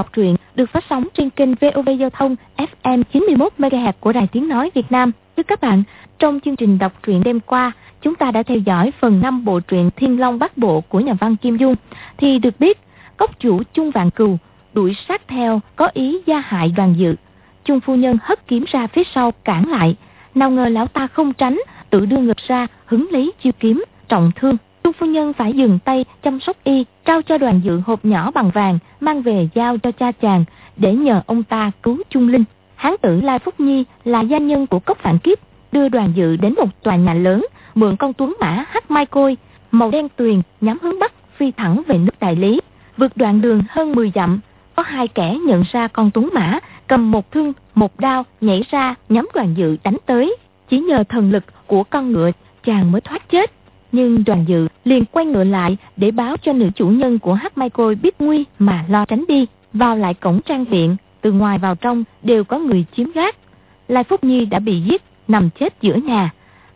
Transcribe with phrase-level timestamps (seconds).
[0.00, 4.26] đọc truyện được phát sóng trên kênh VOV Giao thông FM 91 MHz của Đài
[4.26, 5.12] Tiếng nói Việt Nam.
[5.36, 5.82] Thưa các bạn,
[6.18, 7.72] trong chương trình đọc truyện đêm qua,
[8.02, 11.12] chúng ta đã theo dõi phần 5 bộ truyện Thiên Long Bát Bộ của nhà
[11.20, 11.74] văn Kim Dung
[12.16, 12.78] thì được biết
[13.16, 14.38] cốc chủ Chung Vạn Cừu
[14.72, 17.14] đuổi sát theo có ý gia hại đoàn dự.
[17.64, 19.96] Chung phu nhân hất kiếm ra phía sau cản lại,
[20.34, 21.60] nào ngờ lão ta không tránh,
[21.90, 25.78] tự đưa ngực ra hứng lấy chiêu kiếm trọng thương Trung phu nhân phải dừng
[25.84, 29.78] tay chăm sóc y, trao cho đoàn dự hộp nhỏ bằng vàng, mang về giao
[29.78, 30.44] cho cha chàng,
[30.76, 32.44] để nhờ ông ta cứu Trung Linh.
[32.74, 35.38] Hán tử Lai Phúc Nhi là gia nhân của cốc phản kiếp,
[35.72, 39.36] đưa đoàn dự đến một tòa nhà lớn, mượn con tuấn mã hắc mai côi,
[39.70, 42.60] màu đen tuyền, nhắm hướng bắc, phi thẳng về nước đại lý.
[42.96, 44.40] Vượt đoạn đường hơn 10 dặm,
[44.76, 48.94] có hai kẻ nhận ra con tuấn mã, cầm một thương, một đao, nhảy ra,
[49.08, 50.36] nhắm đoàn dự đánh tới.
[50.68, 52.30] Chỉ nhờ thần lực của con ngựa,
[52.64, 53.50] chàng mới thoát chết.
[53.92, 57.58] Nhưng đoàn dự liền quay ngựa lại để báo cho nữ chủ nhân của hát
[57.58, 59.46] mai côi biết nguy mà lo tránh đi.
[59.72, 63.36] Vào lại cổng trang viện, từ ngoài vào trong đều có người chiếm gác.
[63.88, 66.30] Lai Phúc Nhi đã bị giết, nằm chết giữa nhà.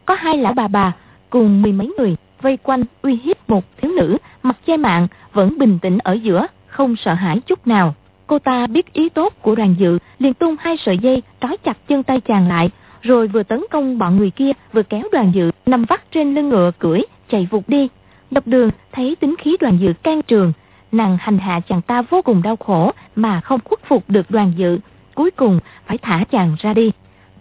[0.05, 0.93] Có hai lão bà bà
[1.31, 5.59] cùng mười mấy người vây quanh uy hiếp một thiếu nữ mặc che mạng vẫn
[5.59, 7.95] bình tĩnh ở giữa, không sợ hãi chút nào.
[8.27, 11.77] Cô ta biết ý tốt của đoàn dự, liền tung hai sợi dây trói chặt
[11.89, 12.71] chân tay chàng lại,
[13.05, 16.49] rồi vừa tấn công bọn người kia, vừa kéo đoàn dự, nằm vắt trên lưng
[16.49, 17.89] ngựa cưỡi, chạy vụt đi.
[18.31, 20.53] Dọc đường thấy tính khí đoàn dự can trường,
[20.93, 24.53] nàng hành hạ chàng ta vô cùng đau khổ mà không khuất phục được đoàn
[24.57, 24.79] dự,
[25.15, 26.93] cuối cùng phải thả chàng ra đi.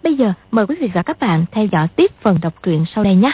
[0.02, 3.04] Bây giờ, mời quý vị và các bạn theo dõi tiếp phần đọc truyện sau
[3.04, 3.32] đây nhé.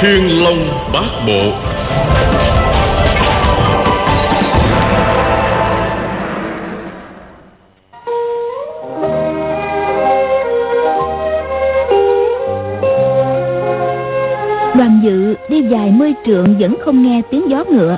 [0.00, 1.52] Thiên Long Bát Bộ
[15.02, 17.96] Dự đi dài mươi trượng vẫn không nghe tiếng gió ngựa.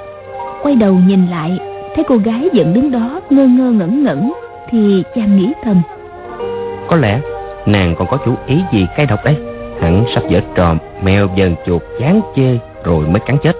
[0.62, 1.58] Quay đầu nhìn lại
[1.94, 4.32] Thấy cô gái vẫn đứng đó ngơ ngơ ngẩn ngẩn
[4.70, 5.82] Thì chàng nghĩ thầm.
[6.88, 7.20] Có lẽ
[7.66, 9.36] nàng còn có chủ ý gì cay độc đấy.
[9.80, 13.56] Hẳn sắp dở trò mèo dần chuột chán chê rồi mới cắn chết.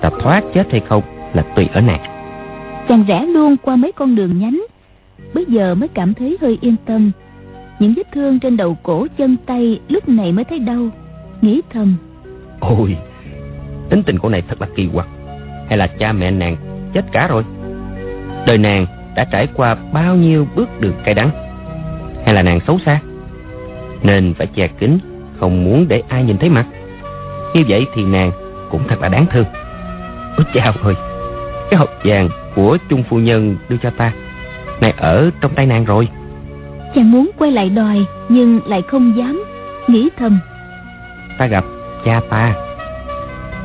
[0.00, 1.02] Ta thoát chết hay không
[1.34, 2.00] là tùy ở nàng.
[2.88, 4.64] Chàng rẽ luôn qua mấy con đường nhánh
[5.34, 7.10] Bây giờ mới cảm thấy hơi yên tâm.
[7.78, 10.88] Những vết thương trên đầu cổ chân tay lúc này mới thấy đau.
[11.42, 11.96] Nghĩ thầm
[12.68, 12.96] Ôi
[13.90, 15.06] Tính tình của này thật là kỳ quặc.
[15.68, 16.56] Hay là cha mẹ nàng
[16.94, 17.44] chết cả rồi?
[18.46, 18.86] Đời nàng
[19.16, 21.30] đã trải qua bao nhiêu bước đường cay đắng?
[22.24, 23.00] Hay là nàng xấu xa?
[24.02, 24.98] Nên phải che kính
[25.40, 26.66] Không muốn để ai nhìn thấy mặt.
[27.54, 28.32] Như vậy thì nàng
[28.70, 29.44] cũng thật là đáng thương.
[30.36, 30.94] Ôi chào ơi
[31.70, 34.12] Cái hộp vàng của Trung Phu Nhân đưa cho ta
[34.80, 36.08] Này ở trong tay nàng rồi.
[36.94, 39.44] Chàng muốn quay lại đòi Nhưng lại không dám
[39.88, 40.38] Nghĩ thầm.
[41.38, 41.64] Ta gặp
[42.04, 42.54] cha ta.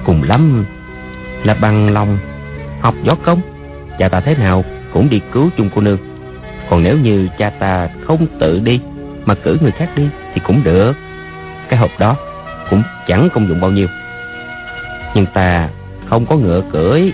[0.05, 0.65] Cùng lắm
[1.43, 2.17] là bằng lòng
[2.81, 3.41] học võ công,
[3.99, 4.63] cha ta thế nào
[4.93, 5.97] cũng đi cứu chung cô nương.
[6.69, 8.79] Còn nếu như cha ta không tự đi
[9.25, 10.93] mà cử người khác đi thì cũng được.
[11.69, 12.15] Cái hộp đó
[12.69, 13.87] cũng chẳng công dụng bao nhiêu.
[15.15, 15.69] Nhưng ta
[16.09, 17.11] không có ngựa cưỡi.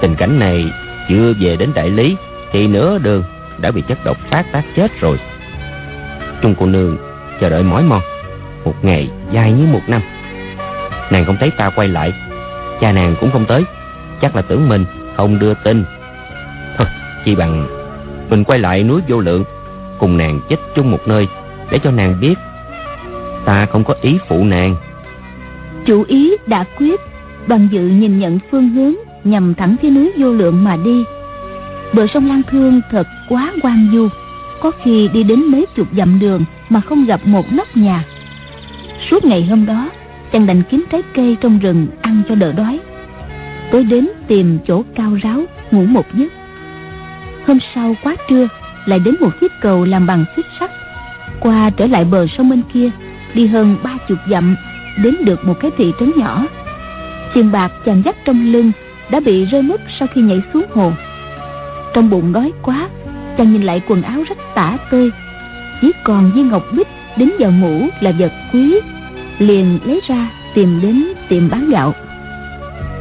[0.00, 0.64] Tình cảnh này
[1.08, 2.16] chưa về đến đại lý
[2.52, 3.22] thì nửa đường
[3.58, 5.20] đã bị chất độc phát tác chết rồi.
[6.42, 6.96] Chung cô nương
[7.40, 8.00] chờ đợi mỏi mòn
[8.64, 10.00] một ngày dài như một năm.
[11.10, 12.12] Nàng không thấy ta quay lại.
[12.80, 13.64] Cha nàng cũng không tới.
[14.20, 14.84] Chắc là tưởng mình
[15.16, 15.84] không đưa tin.
[16.78, 16.86] Thôi
[17.24, 17.66] chỉ bằng
[18.30, 19.44] Mình quay lại núi vô lượng,
[19.98, 21.26] Cùng nàng chết chung một nơi,
[21.70, 22.34] Để cho nàng biết
[23.44, 24.76] Ta không có ý phụ nàng.
[25.86, 27.00] Chủ ý đã quyết
[27.46, 28.94] Đoàn dự nhìn nhận phương hướng
[29.24, 31.04] Nhằm thẳng phía núi vô lượng mà đi.
[31.92, 34.08] Bờ sông Lan Thương thật quá quan du,
[34.60, 38.04] Có khi đi đến mấy chục dặm đường Mà không gặp một nóc nhà.
[39.10, 39.90] Suốt ngày hôm đó
[40.32, 42.80] chàng đành kiếm trái cây trong rừng ăn cho đỡ đói.
[43.72, 46.32] Tối đến tìm chỗ cao ráo, ngủ một giấc.
[47.46, 48.48] Hôm sau quá trưa,
[48.86, 50.70] lại đến một chiếc cầu làm bằng xích sắt.
[51.40, 52.90] Qua trở lại bờ sông bên kia,
[53.34, 54.56] đi hơn ba chục dặm,
[55.02, 56.46] đến được một cái thị trấn nhỏ.
[57.34, 58.72] Tiền bạc chàng dắt trong lưng
[59.10, 60.92] đã bị rơi mất sau khi nhảy xuống hồ.
[61.94, 62.88] Trong bụng đói quá,
[63.38, 65.10] chàng nhìn lại quần áo rách tả tơi.
[65.80, 68.80] Chỉ còn viên ngọc bích đính vào mũ là vật quý
[69.40, 71.94] liền lấy ra tìm đến tiệm bán gạo.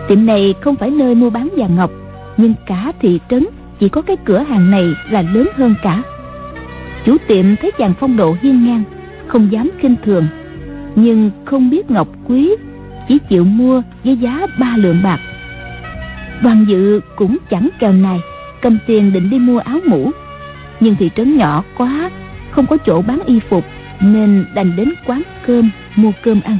[0.08, 1.92] Tiệm này không phải nơi mua bán vàng ngọc,
[2.38, 3.46] nhưng cả thị trấn
[3.80, 6.04] chỉ có cái cửa hàng này là lớn hơn cả.
[7.06, 8.84] Chủ tiệm thấy chàng phong độ hiên ngang,
[9.28, 10.28] không dám khinh thường,
[10.96, 12.56] nhưng không biết ngọc quý
[13.08, 15.20] chỉ chịu mua với giá ba lượng bạc.
[16.44, 18.20] Đoàn dự cũng chẳng kèo này
[18.62, 20.12] cầm tiền định đi mua áo mũ.
[20.80, 22.10] Nhưng thị trấn nhỏ quá,
[22.52, 23.66] không có chỗ bán y phục
[24.02, 26.58] nên đành đến quán cơm mua cơm ăn.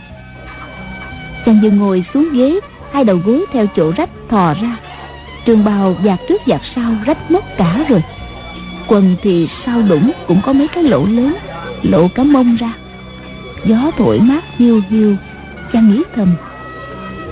[1.46, 2.60] Chàng vừa ngồi xuống ghế
[2.94, 4.78] hai đầu gối theo chỗ rách thò ra.
[5.46, 8.04] Trường bào dạt trước dạt sau rách mất cả rồi.
[8.88, 11.36] Quần thì sau đũng cũng có mấy cái lỗ lớn
[11.84, 12.74] lộ cả mông ra.
[13.66, 15.16] Gió thổi mát hiu hiu
[15.74, 16.36] chàng nghĩ thầm.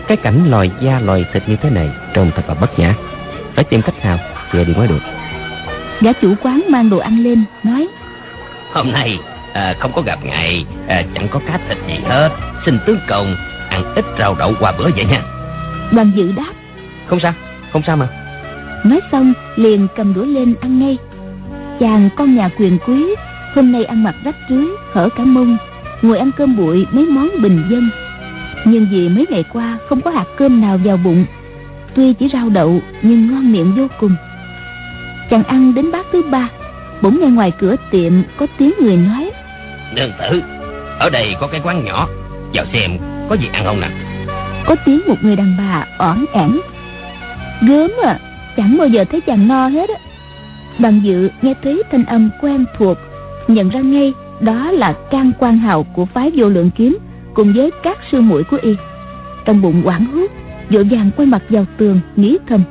[0.07, 2.95] Cái cảnh lòi da lòi thịt như thế này trông thật là bất nhã.
[3.55, 4.17] Phải tìm cách nào
[4.53, 5.01] che đi mới được.
[6.01, 7.87] Gã chủ quán mang đồ ăn lên nói.
[8.73, 9.19] Hôm nay
[9.57, 12.29] à, không có gặp ngài à, chẳng có cá thịt gì hết.
[12.65, 13.35] Xin tướng công
[13.69, 15.21] ăn ít rau đậu qua bữa vậy nha.
[15.91, 16.51] Đoàn dự đáp.
[17.07, 17.33] Không sao
[17.71, 18.07] không sao mà.
[18.85, 20.97] Nói xong liền cầm đũa lên ăn ngay.
[21.79, 23.15] Chàng con nhà quyền quý
[23.55, 25.57] hôm nay ăn mặc rách rưới hở cả mông
[26.01, 27.89] ngồi ăn cơm bụi mấy món bình dân.
[28.65, 31.25] Nhưng vì mấy ngày qua không có hạt cơm nào vào bụng
[31.95, 34.15] tuy chỉ rau đậu nhưng ngon miệng vô cùng.
[35.29, 36.49] Chàng ăn đến bát thứ ba
[37.01, 39.31] bỗng nghe ngoài cửa tiệm có tiếng người nói
[39.95, 40.41] nương tử
[40.99, 42.07] ở đây có cái quán nhỏ.
[42.53, 42.97] Vào xem
[43.29, 43.89] có gì ăn không nè?
[44.65, 46.59] Có tiếng một người đàn bà ỏn ẻn.
[47.61, 48.19] Gớm à
[48.57, 49.95] chẳng bao giờ thấy chàng no hết á.
[50.79, 52.97] Đoàn dự nghe thấy thanh âm quen thuộc
[53.47, 56.97] nhận ra ngay đó là can quan hào của phái vô lượng kiếm
[57.33, 58.75] cùng với các sư muội của y.
[59.45, 60.27] Trong bụng quảng hốt
[60.69, 62.63] vội vàng quay mặt vào tường nghĩ thầm.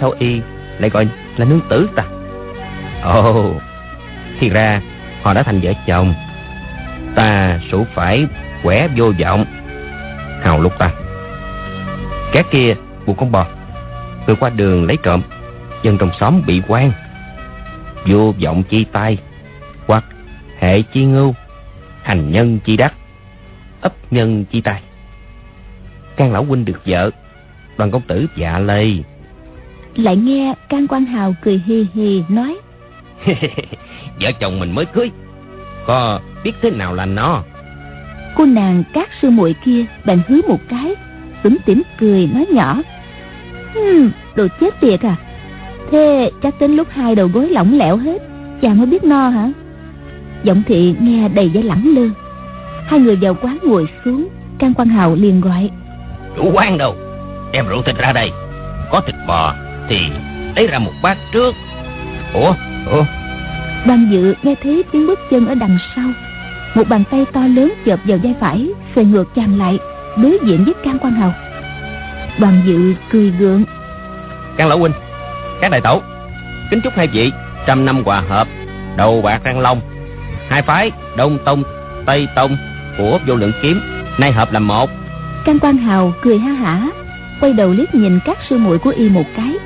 [0.00, 0.40] Sao y
[0.78, 2.04] lại gọi là nương tử ta?
[3.02, 3.62] Ồ oh,
[4.40, 4.82] thì ra
[5.22, 6.14] họ đã thành vợ chồng
[7.14, 8.26] ta sủ phải
[8.62, 9.44] quẻ vô vọng.
[10.42, 10.92] Hào lúc ta.
[12.32, 12.74] Cái kia
[13.06, 13.46] một con bò.
[14.26, 15.22] Người qua đường lấy trộm.
[15.82, 16.92] Dân trong xóm bị quan.
[18.06, 19.18] Vô vọng chi tai.
[19.86, 20.04] Hoặc
[20.58, 21.34] hệ chi ngưu.
[22.02, 22.94] Hành nhân chi đắc.
[23.80, 24.82] Ấp nhân chi tai.
[26.16, 27.10] Can lão huynh được vợ.
[27.76, 29.04] Đoàn công tử dạ lây
[29.94, 32.58] lại nghe can quan hào cười hi hi nói.
[34.20, 35.10] Vợ chồng mình mới cưới.
[35.86, 37.42] Có biết thế nào là nó.
[38.36, 40.94] Cô nàng các sư muội kia bèn hứa một cái
[41.42, 42.82] tủm tỉm cười nói nhỏ.
[43.74, 45.16] Hmm, đồ chết tiệt à.
[45.90, 48.22] Thế chắc đến lúc hai đầu gối lỏng lẻo hết
[48.62, 49.50] chàng mới biết no hả?
[50.42, 52.08] Giọng thị nghe đầy vẻ lẳng lơ.
[52.86, 54.28] Hai người vào quán ngồi xuống
[54.58, 55.70] can quan hào liền gọi.
[56.36, 56.96] Chủ quán đâu?
[57.52, 58.30] Đem rượu thịt ra đây.
[58.90, 59.54] Có thịt bò
[59.88, 59.98] thì
[60.56, 61.54] lấy ra một bát trước.
[62.34, 62.54] Ủa?
[62.90, 63.04] Ủa?
[63.86, 66.04] Ban dự nghe thấy tiếng bước chân ở đằng sau
[66.74, 69.78] một bàn tay to lớn chộp vào vai phải xoay ngược chàng lại
[70.22, 71.34] đối diện với can quan hào.
[72.38, 73.64] Đoàn dự cười gượng.
[74.56, 74.92] Can lão huynh
[75.60, 76.02] các đại tẩu
[76.70, 77.32] kính chúc hai vị
[77.66, 78.48] trăm năm hòa hợp
[78.96, 79.80] đầu bạc răng long.
[80.48, 81.62] Hai phái đông tông
[82.06, 82.56] tây tông
[82.98, 83.80] của vô lượng kiếm
[84.18, 84.90] nay hợp làm một.
[85.44, 86.88] Can quan hào cười ha hả
[87.40, 89.56] quay đầu liếc nhìn các sư muội của y một cái.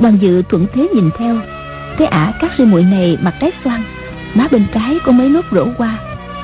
[0.00, 1.36] Đoàn dự thuận thế nhìn theo.
[1.98, 3.82] Thế ả các sư muội này mặt trái xoan
[4.34, 5.98] má bên trái có mấy nốt rỗ qua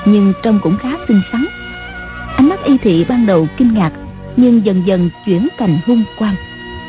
[0.05, 1.45] nhưng trông cũng khá xinh xắn.
[2.35, 3.91] Ánh mắt y thị ban đầu kinh ngạc
[4.35, 6.35] nhưng dần dần chuyển thành hung quang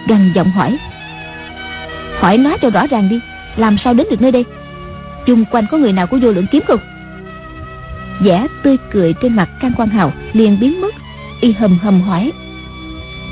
[0.06, 0.78] gằn giọng hỏi.
[2.20, 3.20] Hỏi nói cho rõ ràng đi
[3.56, 4.44] làm sao đến được nơi đây?
[5.26, 6.80] Chung quanh có người nào của vô lượng kiếm không?
[8.20, 10.94] Vẻ tươi cười trên mặt can quan hào liền biến mất
[11.40, 12.32] y hầm hầm hỏi.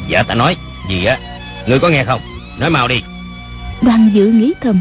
[0.09, 0.57] Dạ ta nói
[0.91, 1.19] gì á?
[1.67, 2.21] Người có nghe không?
[2.59, 3.03] Nói mau đi.
[3.83, 4.81] Đoàn dự nghĩ thầm.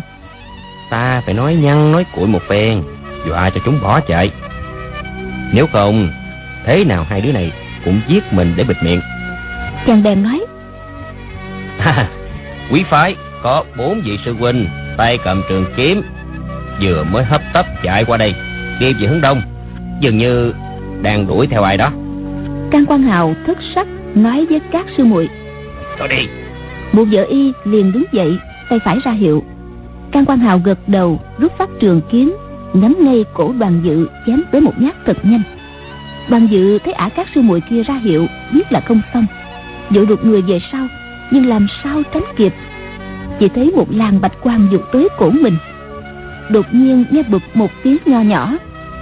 [0.89, 2.83] Ta phải nói nhăn nói cuội một phen
[3.27, 4.31] dọa cho chúng bỏ chạy
[5.53, 6.09] nếu không
[6.65, 7.51] thế nào hai đứa này
[7.85, 9.01] cũng giết mình để bịt miệng.
[9.87, 10.45] Chàng bèn nói
[11.79, 12.09] à,
[12.71, 16.01] quý phái có bốn vị sư huynh tay cầm trường kiếm
[16.81, 18.33] vừa mới hấp tấp chạy qua đây
[18.79, 19.41] đi về hướng đông.
[19.99, 20.53] Dường như
[21.01, 21.91] đang đuổi theo ai đó.
[22.71, 25.29] Can quan hào thất sắc nói với các sư muội
[25.99, 26.27] thôi đi.
[26.91, 28.37] Một vợ y liền đứng dậy
[28.69, 29.43] tay phải ra hiệu.
[30.11, 32.37] Can quan hào gật đầu rút phát trường kiếm
[32.73, 35.41] nhắm ngay cổ đoàn dự chém tới một nhát thật nhanh.
[36.29, 39.25] Đoàn dự thấy ả các sư muội kia ra hiệu, biết là không xong.
[39.89, 40.87] Vội đột người về sau,
[41.31, 42.53] nhưng làm sao tránh kịp?
[43.39, 45.57] Chỉ thấy một làn bạch quang dục tới cổ mình.
[46.49, 48.53] Đột nhiên nghe bực một tiếng nho nhỏ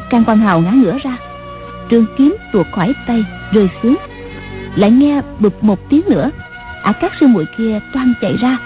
[0.10, 1.18] can quan hào ngã ngửa ra.
[1.90, 3.98] Trường kiếm tuột khỏi tay, rơi xuống.
[4.76, 6.32] Lại nghe bực một tiếng nữa,
[6.84, 8.58] ả các sư muội kia toan chạy ra.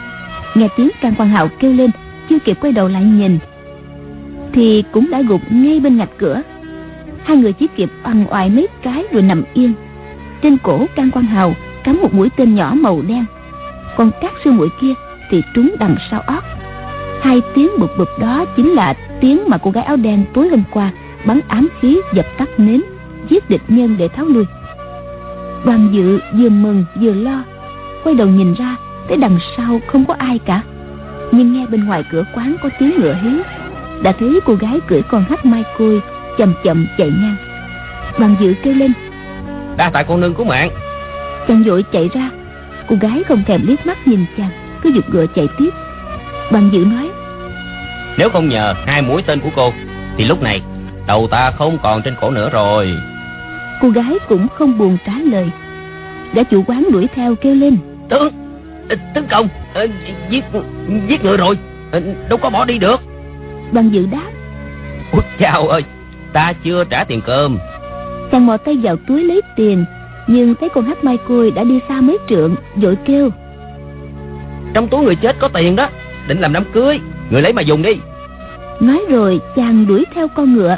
[0.56, 1.92] Nghe tiếng can quan hào kêu lên,
[2.30, 3.40] chưa kịp quay đầu lại nhìn
[4.54, 6.42] thì cũng đã gục ngay bên ngạch cửa.
[7.24, 9.74] Hai người chỉ kịp oằn oại mấy cái rồi nằm yên.
[10.42, 11.54] Trên cổ can quan hào
[11.84, 13.26] cắm một mũi tên nhỏ màu đen.
[13.98, 14.94] Còn các sư mũi kia
[15.30, 16.44] thì trúng đằng sau óc
[17.22, 20.64] hai tiếng bụp bụp đó chính là tiếng mà cô gái áo đen tối hôm
[20.72, 20.92] qua
[21.26, 22.82] bắn ám khí dập tắt nến,
[23.30, 24.46] giết địch nhân để tháo lui.
[25.66, 27.44] Đoàn dự vừa mừng vừa lo,
[28.04, 28.76] quay đầu nhìn ra
[29.08, 30.62] thấy đằng sau không có ai cả.
[31.32, 33.30] Nhưng nghe bên ngoài cửa quán có tiếng ngựa hí
[34.04, 36.02] đã thấy cô gái cưỡi con hắc mai côi
[36.38, 37.36] chậm chậm chạy ngang.
[38.20, 38.94] Đoàn dự kêu lên
[39.78, 40.70] đa tại cô nương cứu mạng.
[41.48, 42.30] Chàng vội chạy ra.
[42.88, 44.50] Cô gái không thèm liếc mắt nhìn chàng
[44.82, 45.70] cứ giục ngựa chạy tiếp.
[46.52, 47.10] Đoàn dự nói
[48.18, 49.74] nếu không nhờ hai mũi tên của cô
[50.18, 50.62] thì lúc này
[51.08, 52.94] đầu ta không còn trên cổ nữa rồi.
[53.82, 55.50] Cô gái cũng không buồn trả lời.
[56.34, 57.78] Gã chủ quán đuổi theo kêu lên
[58.10, 58.34] tướng
[59.16, 59.48] tướng công
[60.30, 60.44] giết
[61.08, 61.58] giết ngựa rồi.
[62.30, 63.02] Đâu có bỏ đi được
[63.72, 64.32] đoàn dự đáp.
[65.12, 65.84] Ôi chào ơi
[66.34, 67.58] ta chưa trả tiền cơm.
[68.32, 69.86] Chàng mò tay vào túi lấy tiền
[70.28, 73.30] nhưng thấy con hát mai côi đã đi xa mấy trượng vội kêu.
[74.74, 75.90] Trong túi người chết có tiền đó
[76.28, 77.00] định làm đám cưới
[77.30, 77.94] người lấy mà dùng đi.
[78.80, 80.78] Nói rồi chàng đuổi theo con ngựa.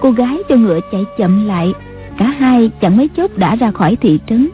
[0.00, 1.74] Cô gái cho ngựa chạy chậm lại
[2.18, 4.48] cả hai chẳng mấy chốc đã ra khỏi thị trấn.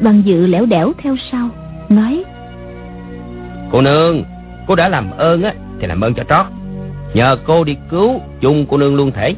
[0.00, 1.48] Bằng dự lẻo đẻo theo sau
[1.88, 2.24] nói.
[3.70, 4.22] Cô nương
[4.66, 6.46] cô đã làm ơn á thì làm ơn cho trót
[7.14, 9.34] nhờ cô đi cứu chung cô nương luôn thể.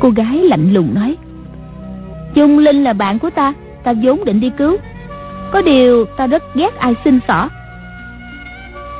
[0.00, 1.16] Cô gái lạnh lùng nói
[2.34, 4.76] Trung Linh là bạn của ta Ta vốn định đi cứu.
[5.52, 7.48] Có điều ta rất ghét ai xin xỏ.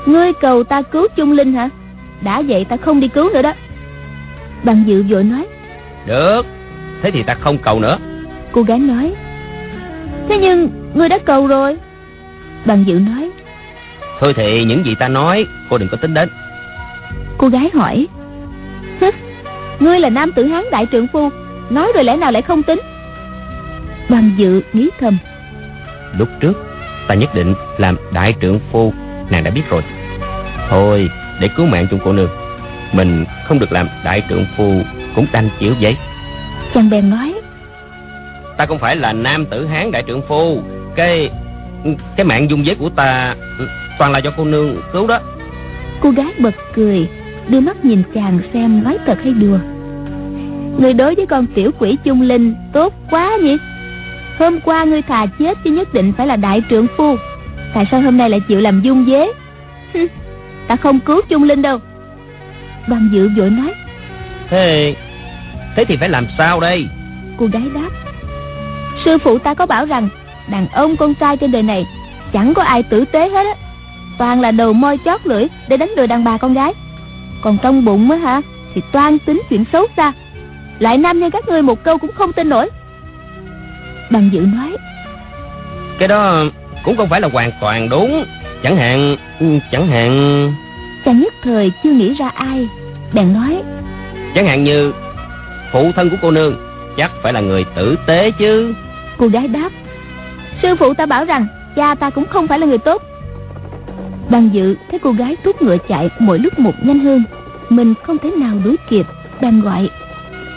[0.06, 1.68] Ngươi cầu ta cứu Trung Linh hả?
[2.20, 3.52] Đã vậy ta không đi cứu nữa đó.
[4.64, 5.46] Bằng dự vội nói
[6.06, 6.46] Được
[7.02, 7.99] Thế thì ta không cầu nữa.
[8.52, 9.14] Cô gái nói
[10.28, 11.76] Thế nhưng ngươi đã cầu rồi.
[12.64, 13.30] Bằng dự nói
[14.20, 16.28] Thôi thì những gì ta nói Cô đừng có tính đến
[17.42, 18.08] Cô gái hỏi.
[19.80, 21.30] Ngươi là nam tử hán đại trượng phu
[21.70, 22.80] Nói rồi lẽ nào lại không tính?
[24.08, 25.18] Bằng dự nghĩ thầm.
[26.18, 26.52] Lúc trước
[27.08, 28.92] ta nhất định làm đại trượng phu
[29.30, 29.82] Nàng đã biết rồi.
[30.70, 31.08] Thôi
[31.40, 32.30] để cứu mạng chung cô nương.
[32.92, 34.82] Mình không được làm đại trượng phu
[35.14, 35.96] Cũng đành chịu vậy.
[36.75, 37.34] Chàng bèn nói.
[38.56, 40.62] Ta không phải là nam tử hán đại trượng phu.
[40.96, 41.30] Cái
[42.16, 43.34] Cái mạng dung giới của ta
[43.99, 45.20] Toàn là do cô nương cứu đó.
[46.00, 47.08] Cô gái bật cười
[47.49, 49.58] Đưa mắt nhìn chàng xem nói thật hay đùa.
[50.78, 53.56] Người đối với con tiểu quỷ chung linh Tốt quá nhỉ?
[54.38, 57.16] Hôm qua ngươi thà chết chứ nhất định phải là đại trượng phu.
[57.75, 59.32] Tại sao hôm nay lại chịu làm dung dế?
[60.68, 61.78] Ta không cứu chung linh đâu.
[62.88, 63.75] Bằng dự vội nói.
[64.49, 64.94] Thế
[65.76, 66.87] Thế thì phải làm sao đây?
[67.37, 67.90] Cô gái đáp.
[69.04, 70.08] Sư phụ ta có bảo rằng
[70.50, 71.87] Đàn ông con trai trên đời này
[72.32, 73.54] Chẳng có ai tử tế hết á.
[74.18, 76.72] Toàn là đầu môi chót lưỡi Để đánh lừa đàn bà con gái
[77.42, 78.40] Còn trong bụng á hả
[78.75, 80.12] Thì toan tính chuyện xấu xa.
[80.78, 82.70] Lại nam nhân các ngươi một câu cũng không tin nổi.
[84.11, 84.76] Bằng dự nói
[85.99, 86.44] Cái đó
[86.84, 88.25] cũng không phải là hoàn toàn đúng.
[88.62, 89.16] Chẳng hạn
[89.72, 90.52] Chẳng hạn.
[91.04, 92.68] Chàng nhất thời chưa nghĩ ra ai.
[93.12, 93.62] Bèn nói
[94.34, 94.92] Chẳng hạn như
[95.72, 96.56] Phụ thân của cô nương
[96.96, 98.75] Chắc phải là người tử tế chứ.
[99.18, 99.68] Cô gái đáp
[100.62, 101.46] Sư phụ ta bảo rằng
[101.76, 103.02] Cha ta cũng không phải là người tốt
[104.31, 107.23] Bằng dự thấy cô gái thúc ngựa chạy Mỗi lúc một nhanh hơn.
[107.69, 109.07] Mình không thể nào đuổi kịp
[109.41, 109.91] Bèn gọi.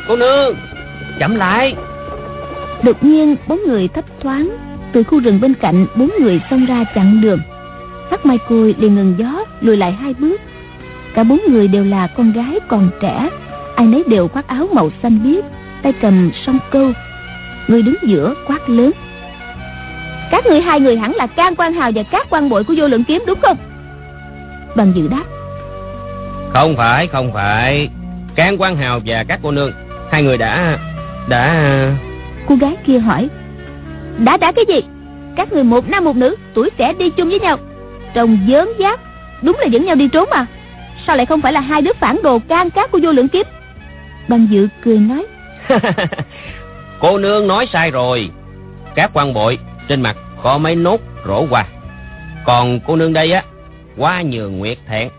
[0.07, 0.55] Cô nương
[1.19, 1.75] Chậm lại.
[2.83, 4.49] Đột nhiên bóng người thấp thoáng.
[4.91, 7.39] Từ khu rừng bên cạnh bốn người xông ra chặn đường.
[8.09, 10.41] Sắc mai côi liền ngừng gió Lùi lại hai bước.
[11.13, 13.29] Cả bốn người đều là con gái còn trẻ.
[13.75, 15.43] Ai nấy đều khoác áo màu xanh biếc
[15.83, 16.91] Tay cầm song câu.
[17.67, 18.91] Người đứng giữa quát lớn
[20.31, 22.87] Các người hai người hẳn là can quan hào Và các quan bội của vô
[22.87, 23.57] lượng kiếm đúng không?
[24.75, 25.23] Bằng dự đáp.
[26.53, 27.89] Không phải không phải.
[28.35, 29.71] Can quan hào và các cô nương
[30.11, 30.77] Hai người đã
[31.27, 31.71] Đã
[32.47, 33.29] Cô gái kia hỏi
[34.17, 34.81] Đã đã cái gì?
[35.35, 37.57] Các người một nam một nữ Tuổi trẻ đi chung với nhau.
[38.13, 38.99] Trông dớn giáp
[39.41, 40.45] Đúng là dẫn nhau đi trốn mà.
[41.07, 43.45] Sao lại không phải là hai đứa phản đồ can cát của vô lượng kiếp
[44.27, 45.25] Bằng dự cười nói
[46.99, 48.29] Cô nương nói sai rồi.
[48.95, 51.65] Các quan bội trên mặt có mấy nốt rổ hoa.
[52.45, 53.43] Còn cô nương đây á,
[53.97, 55.09] quá nhường nguyệt thẹn.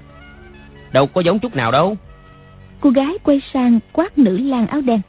[0.92, 1.96] Đâu có giống chút nào đâu.
[2.80, 5.00] Cô gái quay sang quát nữ lang áo đen.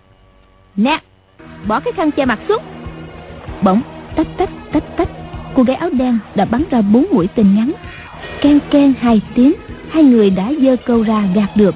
[0.75, 0.99] Nè,
[1.67, 2.63] Bỏ cái khăn che mặt xuống.
[3.61, 3.81] Bỗng,
[4.15, 5.09] tách tách tách tách,
[5.55, 7.71] Cô gái áo đen đã bắn ra bốn mũi tên ngắn.
[8.41, 9.53] Ken ken hai tiếng,
[9.89, 11.75] Hai người đã dơ câu ra gạt được.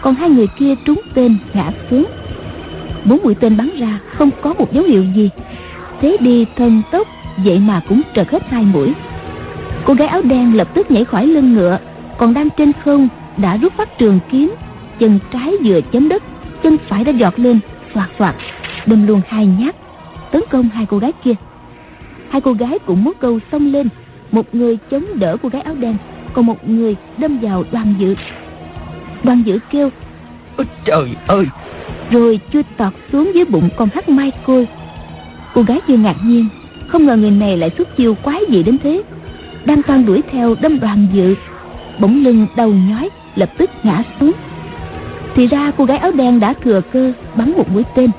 [0.00, 2.06] Còn hai người kia trúng tên ngã xuống.
[3.04, 5.30] Bốn mũi tên bắn ra, Không có một dấu hiệu gì.
[6.02, 8.92] Thế đi thân tốc Vậy mà cũng trật hết hai mũi.
[9.84, 11.78] Cô gái áo đen lập tức nhảy khỏi lưng ngựa
[12.18, 14.54] Còn đang trên không Đã rút phát trường kiếm
[14.98, 16.22] Chân trái vừa chấm đất
[16.62, 17.60] Chân phải đã giọt lên
[17.94, 18.34] Xoạt xoạt
[18.86, 19.74] đâm luôn hai nhát
[20.32, 21.34] tấn công hai cô gái kia.
[22.28, 23.88] Hai cô gái cũng muốn câu xông lên
[24.30, 25.96] một người chống đỡ cô gái áo đen
[26.32, 28.14] còn một người đâm vào đoàn dự
[29.22, 29.90] đoàn dự kêu
[30.56, 31.46] Ôi trời ơi!
[32.10, 34.68] Rồi chui tọt xuống dưới bụng con hắc mai côi
[35.54, 36.48] cô gái kia ngạc nhiên,
[36.88, 39.02] không ngờ người này lại xuất chiêu quái gì đến thế.
[39.64, 41.34] Đang toan đuổi theo đâm đoàn dự,
[41.98, 44.32] bỗng lưng đầu nhói, lập tức ngã xuống.
[45.34, 48.10] Thì ra cô gái áo đen đã thừa cơ bắn một mũi tên.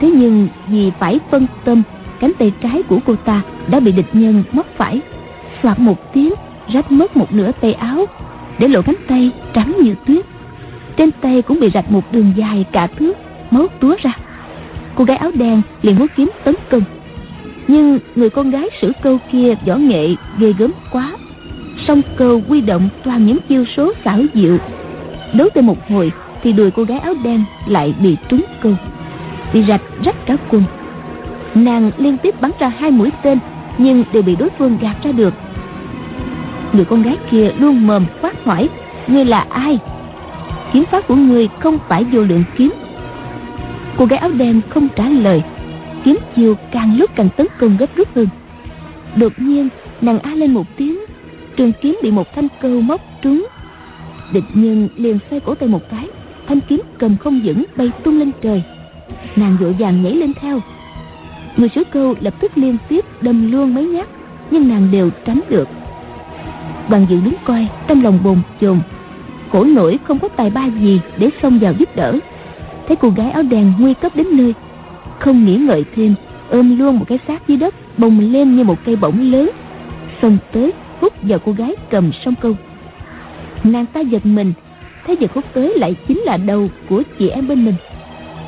[0.00, 1.82] Thế nhưng vì phải phân tâm,
[2.20, 5.00] cánh tay trái của cô ta đã bị địch nhân móc phải.
[5.62, 6.32] Soạt một tiếng,
[6.72, 8.06] rách mất một nửa tay áo,
[8.58, 10.26] để lộ cánh tay trắng như tuyết.
[10.96, 13.16] Trên tay cũng bị rạch một đường dài cả thước,
[13.50, 14.12] máu túa ra
[14.98, 16.82] cô gái áo đen liền muốn kiếm tấn công.
[17.68, 21.16] Nhưng người con gái sử câu kia võ nghệ ghê gớm quá.
[21.86, 24.58] Song câu quy động toàn những chiêu số xảo diệu.
[25.32, 26.12] Đấu tới một hồi
[26.42, 28.72] thì đùi cô gái áo đen lại bị trúng câu.
[29.52, 30.62] Bị rạch rách cả quần.
[31.54, 33.38] Nàng liên tiếp bắn ra hai mũi tên,
[33.78, 35.34] nhưng đều bị đối phương gạt ra được.
[36.72, 38.68] Người con gái kia luôn mồm quát hỏi,
[39.06, 39.78] ngươi là ai?
[40.72, 42.72] Kiếm pháp của ngươi không phải vô lượng kiếm
[43.98, 45.42] cô gái áo đen không trả lời.
[46.04, 48.26] Kiếm chiều càng lúc càng tấn công gấp rút hơn.
[49.16, 49.68] Đột nhiên,
[50.00, 50.98] nàng a lên một tiếng.
[51.56, 53.46] Trường kiếm bị một thanh câu móc trúng.
[54.32, 56.08] Địch nhân liền xoay cổ tay một cái.
[56.46, 58.62] Thanh kiếm cầm không vững, bay tung lên trời.
[59.36, 60.60] Nàng vội vàng nhảy lên theo.
[61.56, 64.08] Người sứ câu lập tức liên tiếp đâm luôn mấy nhát,
[64.50, 65.68] nhưng nàng đều tránh được.
[66.88, 68.80] Đoàn dự đứng coi, trong lòng bồn chồn.
[69.52, 72.18] Khổ nổi không có tài ba gì để xông vào giúp đỡ
[72.88, 74.54] thấy cô gái áo đen nguy cấp đến nơi.
[75.18, 76.14] Không nghĩ ngợi thêm,
[76.50, 79.50] ôm luôn một cái xác dưới đất, bồng lên như một cây bổng lớn.
[80.22, 82.54] Xông tới hút vào cô gái cầm song câu.
[83.64, 84.52] Nàng ta giật mình
[85.06, 87.74] thấy giật hút tới lại chính là đầu của chị em bên mình.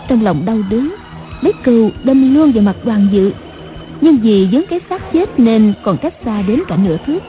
[0.09, 0.94] Trong lòng đau đớn
[1.40, 3.32] lấy cừu đâm luôn vào mặt đoàn dự.
[4.00, 7.20] Nhưng vì vướng cái xác chết nên còn cách xa đến cả nửa thước.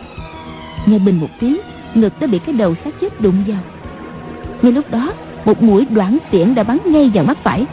[0.85, 1.57] Nghe bình một tiếng,
[1.95, 3.59] ngực đã bị cái đầu xác chết đụng vào.
[4.61, 5.13] Ngay lúc đó
[5.45, 7.65] một mũi đoạn tiễn đã bắn ngay vào mắt phải.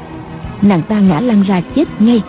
[0.62, 2.22] Nàng ta ngã lăn ra chết ngay.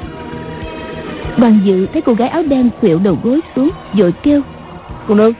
[1.37, 4.41] Đoàn dự thấy cô gái áo đen khuỵu đầu gối xuống vội kêu.
[5.07, 5.33] Cô nương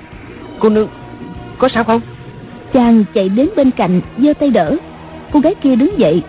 [0.60, 0.88] cô nương
[1.58, 2.02] có sao không?
[2.74, 4.76] Chàng chạy đến bên cạnh giơ tay đỡ.
[5.32, 6.24] Cô gái kia đứng dậy.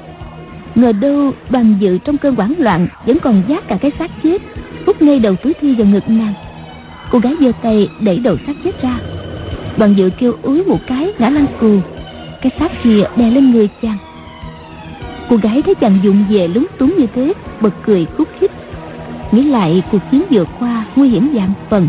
[0.75, 4.42] Ngờ đâu đoàn dự trong cơn hoảng loạn vẫn còn giác cả cái xác chết
[4.87, 6.35] hút ngay đầu túi thi vào ngực nàng.
[7.11, 8.99] Cô gái giơ tay đẩy đầu xác chết ra.
[9.77, 11.77] Đoàn dự kêu úi một cái ngã lăn cù
[12.42, 13.98] cái xác kia đè lên người chàng.
[15.29, 18.50] Cô gái thấy chàng dụng về lúng túng như thế, bật cười khúc khích.
[19.33, 21.88] Nghĩ lại cuộc chiến vừa qua nguy hiểm dạng phần.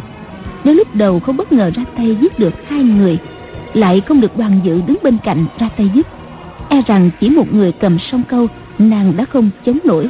[0.63, 3.17] Nếu lúc đầu không bất ngờ ra tay giết được hai người,
[3.73, 6.07] lại không được đoàn dự đứng bên cạnh ra tay giúp
[6.71, 8.47] e rằng chỉ một người cầm song câu,
[8.79, 10.09] nàng đã không chống nổi.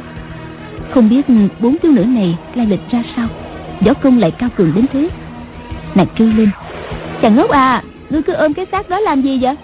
[0.90, 1.26] Không biết
[1.60, 3.28] bốn thiếu nữ này lai lịch ra sao,
[3.80, 5.08] võ công lại cao cường đến thế.
[5.94, 6.50] Nàng kêu lên,
[7.22, 9.56] chàng ngốc à ngươi cứ ôm cái xác đó làm gì vậy?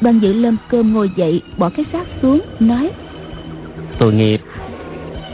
[0.00, 2.90] Đoàn dự lâm cơm ngồi dậy bỏ cái xác xuống nói.
[3.98, 4.40] Tội nghiệp.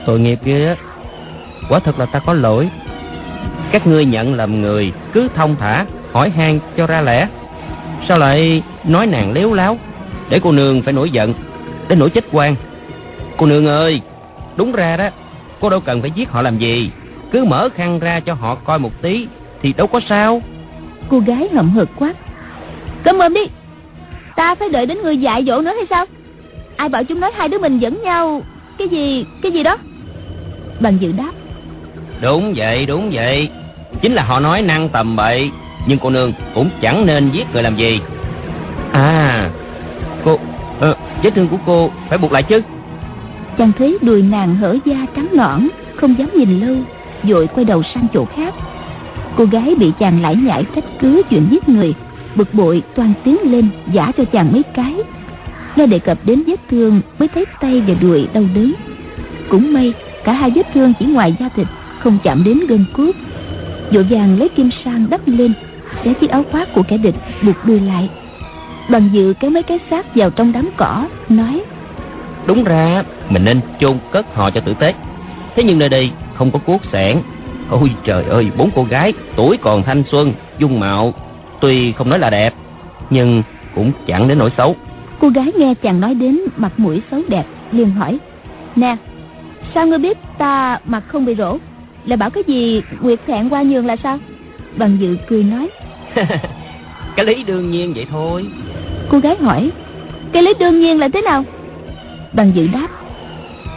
[0.07, 0.77] Tội nghiệp ghê á.
[1.69, 2.69] Quả thật là ta có lỗi.
[3.73, 7.29] Các ngươi nhận làm người cứ thông thả hỏi han cho ra lẽ.
[8.09, 9.79] Sao lại nói nàng léo láo?
[10.29, 11.35] Để cô nương phải nổi giận
[11.89, 12.57] đến nổi chết quan.
[13.37, 14.01] Cô nương ơi
[14.57, 15.09] đúng ra đó
[15.61, 16.91] cô đâu cần phải giết họ làm gì.
[17.33, 19.27] Cứ mở khăn ra cho họ coi một tí
[19.63, 20.43] thì đâu có sao.
[21.09, 22.17] Cô gái hậm hực quát.
[23.05, 23.41] Cơm ôm đi
[24.37, 26.05] ta phải đợi đến người dạy dỗ nữa hay sao?
[26.77, 28.43] Ai bảo chúng nói hai đứa mình dẫn nhau?
[28.79, 29.79] Cái gì cái gì đó?
[30.81, 31.33] Bằng dự đáp.
[32.21, 33.49] Đúng vậy đúng vậy.
[34.03, 35.51] Chính là họ nói năng tầm bậy
[35.87, 38.01] nhưng cô nương cũng chẳng nên giết người làm gì.
[38.93, 39.51] À
[40.25, 40.39] cô
[40.81, 42.63] ờ, vết thương của cô phải buộc lại chứ?
[43.59, 46.77] Chàng thấy đùi nàng hở da trắng nõn không dám nhìn lâu
[47.23, 48.55] vội quay đầu sang chỗ khác.
[49.37, 51.95] Cô gái bị chàng lải nhải trách cứ chuyện giết người
[52.37, 54.95] bực bội toàn tiến lên giả cho chàng mấy cái.
[55.77, 58.73] Nghe đề cập đến vết thương mới thấy tay và đùi đau đớn.
[59.49, 59.93] Cũng may,
[60.25, 61.67] cả hai vết thương chỉ ngoài da thịt,
[61.99, 63.13] không chạm đến gân cốt.
[63.93, 65.53] Vội vàng lấy kim sang đắp lên
[66.05, 68.09] xé chiếc áo khoác của kẻ địch buộc đuôi lại.
[68.89, 71.63] Đoàn dự kéo mấy cái xác vào trong đám cỏ, nói,
[72.47, 74.95] đúng ra, mình nên chôn cất họ cho tử tế.
[75.57, 77.19] Thế nhưng nơi đây không có cuốc sẻn
[77.71, 81.15] ôi trời ơi, bốn cô gái tuổi còn thanh xuân, dung mạo
[81.63, 82.55] tuy không nói là đẹp
[83.11, 83.43] nhưng
[83.75, 84.77] cũng chẳng đến nỗi xấu.
[85.21, 88.19] Cô gái nghe chàng nói đến mặt mũi xấu đẹp liền hỏi
[88.77, 88.97] nè
[89.75, 91.59] sao ngươi biết ta mặt không bị rỗ?
[92.05, 94.19] Lại bảo cái gì nguyệt thẹn qua nhường là sao?
[94.77, 95.69] Bằng dự cười nói
[97.17, 98.47] cái lý đương nhiên vậy thôi.
[99.09, 99.71] Cô gái hỏi
[100.33, 101.45] cái lý đương nhiên là thế nào?
[102.33, 102.89] Bằng dự đáp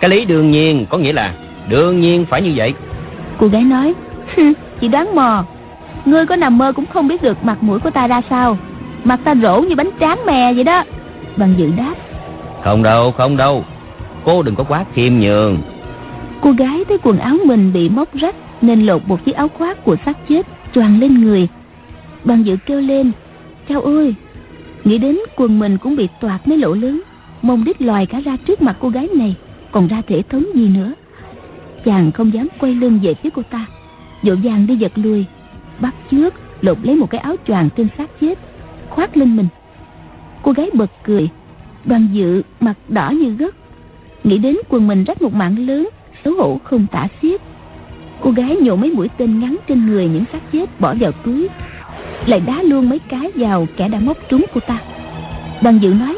[0.02, 1.34] cái lý đương nhiên có nghĩa là
[1.69, 2.74] đương nhiên phải như vậy.
[3.38, 3.93] Cô gái nói
[4.82, 5.45] chị đoán mò
[6.06, 8.58] ngươi có nằm mơ cũng không biết được mặt mũi của ta ra sao.
[9.04, 10.84] Mặt ta rỗ như bánh tráng mè vậy đó.
[11.38, 11.96] Bằng dự đáp.
[12.63, 13.65] Không đâu không đâu.
[14.26, 15.58] Cô đừng có quá khiêm nhường.
[16.41, 19.84] Cô gái thấy quần áo mình bị móc rách nên lột một chiếc áo khoác
[19.84, 21.48] của xác chết choàng lên người.
[22.24, 23.12] Bằng dự kêu lên
[23.70, 24.15] chao ơi.
[24.84, 27.02] Nghĩ đến quần mình cũng bị toạc mấy lỗ lớn
[27.41, 29.36] mông đít lòi cả ra trước mặt cô gái này
[29.72, 30.94] còn ra thể thống gì nữa.
[31.86, 33.65] Chàng không dám quay lưng về phía cô ta
[34.24, 35.26] dội vàng đi giật lui
[35.79, 38.39] bắt trước lột lấy một cái áo choàng trên xác chết,
[38.89, 39.47] khoác lên mình.
[40.41, 41.29] Cô gái bật cười,
[41.85, 43.55] đoàn dự mặt đỏ như gấc,
[44.23, 45.89] nghĩ đến quần mình rách một mạng lớn,
[46.25, 47.41] xấu hổ không tả xiết.
[48.21, 51.47] Cô gái nhổ mấy mũi tên ngắn trên người những xác chết bỏ vào túi,
[52.25, 54.77] lại đá luôn mấy cái vào kẻ đã móc trúng cô ta.
[55.61, 56.17] Đoàn dự nói,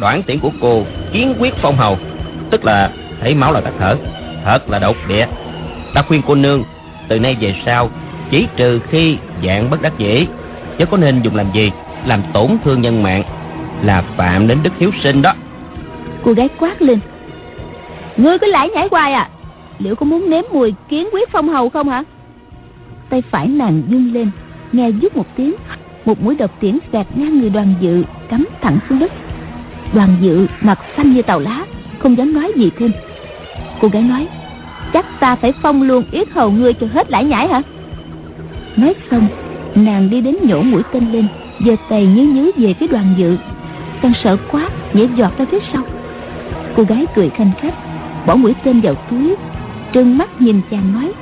[0.00, 1.98] đoạn tiễn của cô kiến quyết phong hầu,
[2.50, 3.96] tức là thấy máu là tắt thở,
[4.44, 5.26] thật là độc địa.
[5.94, 6.64] Ta khuyên cô nương,
[7.08, 7.90] từ nay về sau
[8.32, 10.26] chỉ trừ khi dạng bất đắc dĩ.
[10.78, 11.70] Chứ có nên dùng làm gì?
[12.06, 13.22] Làm tổn thương nhân mạng
[13.82, 15.34] là phạm đến đức hiếu sinh đó.
[16.22, 16.98] Cô gái quát lên.
[18.16, 19.28] Ngươi cứ lải nhảy hoài à?
[19.78, 22.04] Liệu có muốn nếm mùi kiến quyết phong hầu không hả?
[23.10, 24.30] Tay phải nàng dương lên,
[24.72, 25.54] nghe dứt một tiếng.
[26.04, 29.12] Một mũi độc tiễn xẹt ngang người đoàn dự, cắm thẳng xuống đất.
[29.94, 31.64] Đoàn dự mặt xanh như tàu lá,
[31.98, 32.92] không dám nói gì thêm.
[33.80, 34.28] Cô gái nói,
[34.92, 37.62] chắc ta phải phong luôn yết hầu ngươi cho hết lải nhải hả?
[38.76, 39.28] Nói xong
[39.74, 41.26] nàng đi đến nhổ mũi tên lên
[41.66, 43.36] giơ tay nhứ nhứ về phía đoàn dự.
[44.02, 45.82] Đang sợ quá nhảy giọt ra phía sau.
[46.76, 47.74] Cô gái cười khanh khách
[48.26, 49.34] bỏ mũi tên vào túi
[49.92, 51.12] trừng mắt nhìn chàng nói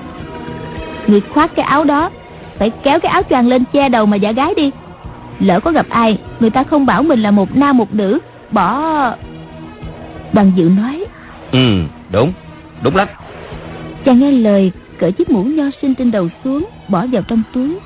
[1.06, 2.10] người khoác cái áo đó
[2.58, 4.70] phải kéo cái áo choàng lên che đầu mà giả gái đi.
[5.40, 8.18] Lỡ có gặp ai người ta không bảo mình là một nam một nữ
[8.50, 8.80] bỏ
[10.32, 11.04] đoàn dự nói
[11.52, 11.82] ừ
[12.12, 12.32] đúng
[12.82, 13.08] đúng lắm.
[14.04, 17.78] Chàng nghe lời cởi chiếc mũ nho sinh trên đầu xuống bỏ vào trong túi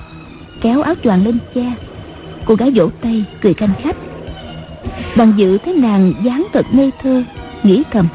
[0.60, 1.72] kéo áo choàng lên che.
[2.44, 3.96] Cô gái vỗ tay cười canh khách.
[5.16, 7.22] Đoàn dự thấy nàng dáng thật ngây thơ
[7.62, 8.08] nghĩ thầm.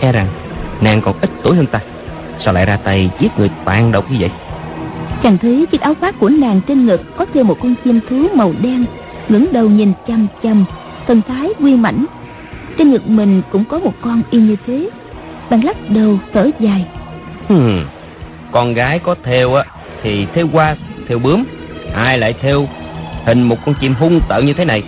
[0.00, 0.28] E rằng
[0.80, 1.80] nàng còn ít tuổi hơn ta.
[2.44, 4.30] Sao lại ra tay giết người tàn độc như vậy?
[5.22, 8.28] Chàng thấy chiếc áo khoác của nàng trên ngực có thêm một con chim thú
[8.34, 8.84] màu đen
[9.28, 10.64] ngẩng đầu nhìn chăm chăm.
[11.06, 12.06] Thần thái quy mãnh.
[12.78, 14.90] Trên ngực mình cũng có một con y như thế.
[15.50, 16.86] Bạn lắc đầu thở dài.
[17.48, 17.84] Hmm.
[18.52, 19.64] Con gái có theo á
[20.02, 20.76] thì theo qua
[21.08, 21.44] theo bướm
[21.94, 22.68] ai lại theo
[23.26, 24.82] hình một con chim hung tợn như thế này?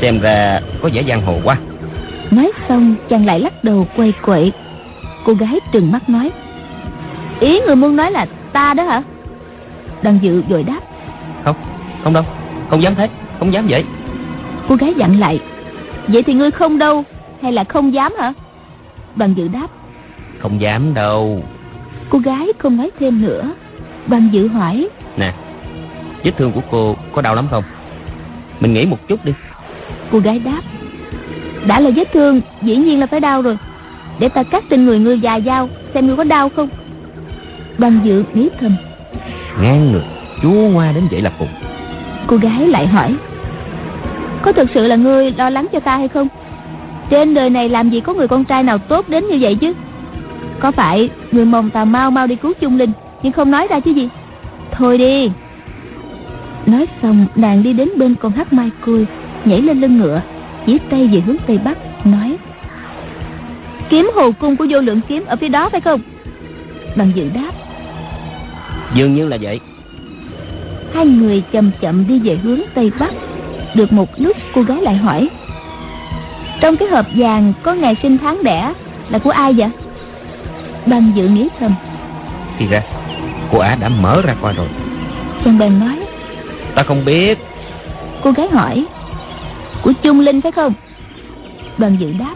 [0.00, 1.56] Xem ra có vẻ giang hồ quá.
[2.30, 4.52] Nói xong chàng lại lắc đầu quay quậy.
[5.24, 6.30] Cô gái trừng mắt nói
[7.40, 9.02] ý người muốn nói là ta đó hả?
[10.02, 10.80] Đoàn dự vội đáp
[11.44, 11.56] không
[12.04, 12.24] không đâu
[12.70, 13.08] không dám thế
[13.38, 13.84] không dám vậy.
[14.68, 15.40] Cô gái dặn lại
[16.06, 17.04] vậy thì ngươi không đâu
[17.42, 18.32] hay là không dám hả?
[19.16, 19.66] Đoàn dự đáp
[20.38, 21.42] không dám đâu
[22.10, 23.52] cô gái không nói thêm nữa.
[24.06, 25.32] Đoàn dự hỏi nè
[26.24, 27.64] vết thương của cô có đau lắm không?
[28.60, 29.32] Mình nghĩ một chút đi.
[30.12, 30.60] Cô gái đáp
[31.66, 33.58] đã là vết thương dĩ nhiên là phải đau rồi.
[34.18, 36.68] Để ta cắt trên người ngươi dài dao xem ngươi có đau không.
[37.78, 38.76] Đoàn dự nghĩ thầm
[39.62, 40.02] ngang ngược
[40.42, 41.48] chúa hoa đến vậy là cùng
[42.26, 43.14] cô gái lại hỏi
[44.42, 46.28] có thực sự là ngươi lo lắng cho ta hay không?
[47.10, 49.72] Trên đời này làm gì có người con trai nào tốt đến như vậy chứ
[50.60, 52.92] có phải người mồng tà mau mau đi cứu chung linh
[53.22, 54.08] nhưng không nói ra chứ gì?
[54.72, 55.30] Thôi đi.
[56.66, 59.06] Nói xong nàng đi đến bên con hắc mai côi
[59.44, 60.20] nhảy lên lưng ngựa
[60.66, 62.38] chỉ tay về hướng tây bắc nói
[63.88, 66.00] kiếm hồ cung của vô lượng kiếm ở phía đó phải không?
[66.96, 67.50] Bằng dự đáp
[68.94, 69.60] dường như là vậy.
[70.94, 73.12] Hai người chậm chậm đi về hướng tây bắc
[73.74, 75.30] được một lúc cô gái lại hỏi
[76.60, 78.72] trong cái hộp vàng có ngày sinh tháng đẻ
[79.08, 79.68] là của ai vậy
[80.90, 81.74] bằng dự nghĩ thầm
[82.58, 82.82] thì ra
[83.52, 84.68] cô ả đã mở ra coi rồi.
[85.44, 85.98] Chàng bèn nói
[86.74, 87.38] ta không biết.
[88.22, 88.86] Cô gái hỏi
[89.82, 90.72] của trung linh phải không?
[91.78, 92.34] Đoàn dự đáp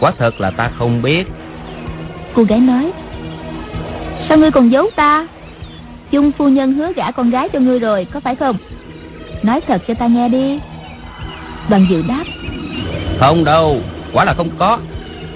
[0.00, 1.26] quả thật là ta không biết.
[2.34, 2.92] Cô gái nói
[4.28, 5.26] sao ngươi còn giấu ta?
[6.10, 8.56] Chung phu nhân hứa gả con gái cho ngươi rồi có phải không?
[9.42, 10.60] Nói thật cho ta nghe đi.
[11.68, 12.24] Đoàn dự đáp
[13.18, 13.80] không đâu
[14.12, 14.78] quả là không có.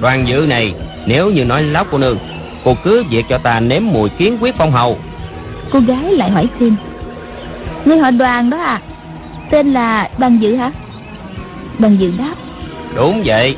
[0.00, 0.74] Đoàn dự này
[1.06, 2.18] nếu như nói láo cô nương
[2.64, 4.98] cô cứ việc cho ta nếm mùi kiến quyết phong hầu.
[5.70, 6.76] Cô gái lại hỏi thêm.
[7.84, 8.80] Ngươi họ đoàn đó à?
[9.50, 10.72] Tên là đoàn dự hả?
[11.78, 12.34] Đoàn dự đáp.
[12.96, 13.56] Đúng vậy.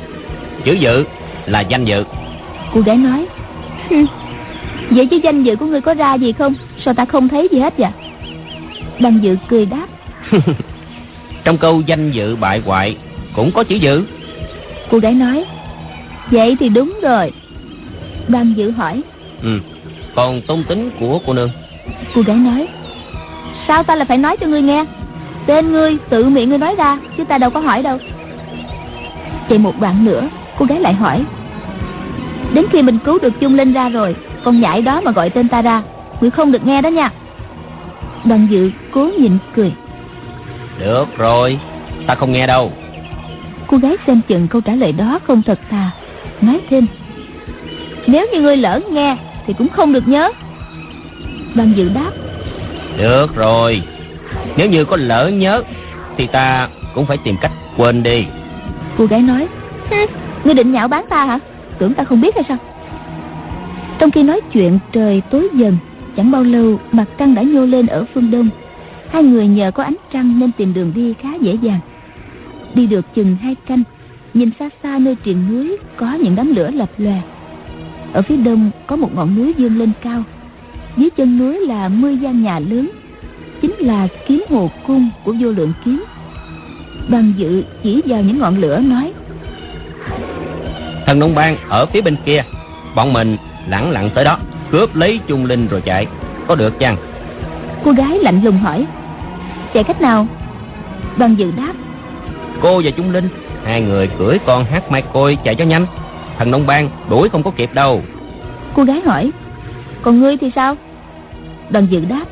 [0.63, 1.05] Chữ dự
[1.45, 2.03] là danh dự.
[2.73, 3.25] Cô gái nói.
[4.89, 6.53] Vậy chứ danh dự của ngươi có ra gì không?
[6.85, 7.91] Sao ta không thấy gì hết vậy?
[8.99, 9.87] Đoàn dự cười đáp.
[11.43, 12.97] Trong câu danh dự bại hoại
[13.35, 14.03] cũng có chữ dự.
[14.89, 15.45] Cô gái nói
[16.31, 17.31] vậy thì đúng rồi.
[18.27, 19.01] Đoàn dự hỏi.
[19.41, 19.59] Ừ.
[20.15, 21.49] Còn tôn tính của cô nương?
[22.15, 22.67] Cô gái nói
[23.67, 24.85] sao ta lại phải nói cho ngươi nghe?
[25.45, 27.97] Tên ngươi tự miệng ngươi nói ra chứ ta đâu có hỏi đâu.
[29.49, 31.25] Chạy một đoạn nữa cô gái lại hỏi
[32.53, 35.47] đến khi mình cứu được chung linh ra rồi con nhãi đó mà gọi tên
[35.47, 35.83] ta ra
[36.21, 37.11] ngươi không được nghe đó nha.
[38.25, 39.73] Đoàn dự cố nhịn cười
[40.79, 41.59] được rồi
[42.07, 42.71] ta không nghe đâu.
[43.67, 45.91] Cô gái xem chừng câu trả lời đó không thật thà
[46.45, 46.85] Nói thêm.
[48.07, 50.31] Nếu như ngươi lỡ nghe Thì cũng không được nhớ.
[51.55, 52.11] Đoàn dự đáp.
[52.97, 53.81] Được rồi.
[54.57, 55.63] Nếu như có lỡ nhớ
[56.17, 58.25] Thì ta cũng phải tìm cách quên đi.
[58.97, 59.47] Cô gái nói.
[60.43, 61.39] Ngươi định nhạo bán ta hả?
[61.77, 62.57] Tưởng ta không biết hay sao?
[63.99, 65.77] Trong khi nói chuyện trời tối dần
[66.17, 68.49] Chẳng bao lâu mặt trăng đã nhô lên ở phương đông.
[69.09, 71.79] Hai người nhờ có ánh trăng nên tìm đường đi khá dễ dàng.
[72.73, 73.83] Đi được chừng hai canh
[74.33, 77.21] Nhìn xa xa nơi triền núi Có những đám lửa lập lòe.
[78.13, 80.23] Ở phía đông có một ngọn núi dương lên cao.
[80.97, 82.89] Dưới chân núi là mươi gian nhà lớn.
[83.61, 86.03] Chính là kiếm hồ cung của vô lượng kiếm.
[87.07, 89.13] Đoàn dự chỉ vào những ngọn lửa nói
[91.05, 92.43] Thần Nông Bang ở phía bên kia
[92.95, 94.37] Bọn mình lẳng lặng tới đó
[94.71, 96.07] Cướp lấy Trung Linh rồi chạy.
[96.47, 96.97] Có được chăng?
[97.83, 98.85] Cô gái lạnh lùng hỏi
[99.73, 100.27] Chạy cách nào?
[101.17, 101.73] Đoàn dự đáp
[102.61, 103.29] Cô và Trung Linh
[103.65, 105.85] Hai người cưỡi con hát mai côi chạy cho nhanh.
[106.37, 108.01] Thần Nông Bang đuổi không có kịp đâu.
[108.75, 109.31] Cô gái hỏi
[110.01, 110.75] Còn ngươi thì sao?
[111.69, 112.25] Đoàn dự đáp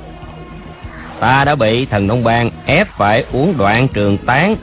[1.19, 4.55] Ta đã bị thần Nông Bang ép phải uống đoạn trường tán.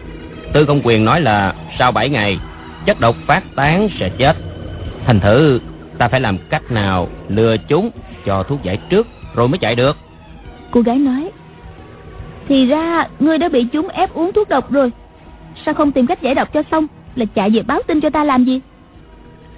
[0.53, 2.39] Tư công quyền nói là sau 7 ngày
[2.85, 4.37] Chất độc phát tán sẽ chết.
[5.07, 5.61] Thành thử
[5.99, 7.91] ta phải làm cách nào lừa chúng
[8.27, 9.97] cho thuốc giải trước rồi mới chạy được?
[10.71, 11.31] Cô gái nói
[12.49, 14.93] Thì ra ngươi đã bị chúng ép uống thuốc độc rồi
[15.65, 16.87] Sao không tìm cách giải độc cho xong?
[17.15, 18.61] Là chạy về báo tin cho ta làm gì?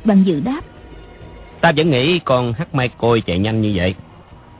[0.04, 0.60] Bằng dự đáp.
[1.60, 3.94] Ta vẫn nghĩ con hắc mai côi chạy nhanh như vậy.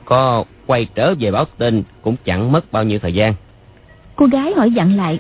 [0.05, 3.35] Có quay trở về báo tin Cũng chẳng mất bao nhiêu thời gian.
[4.17, 5.19] Cô gái hỏi dặn lại.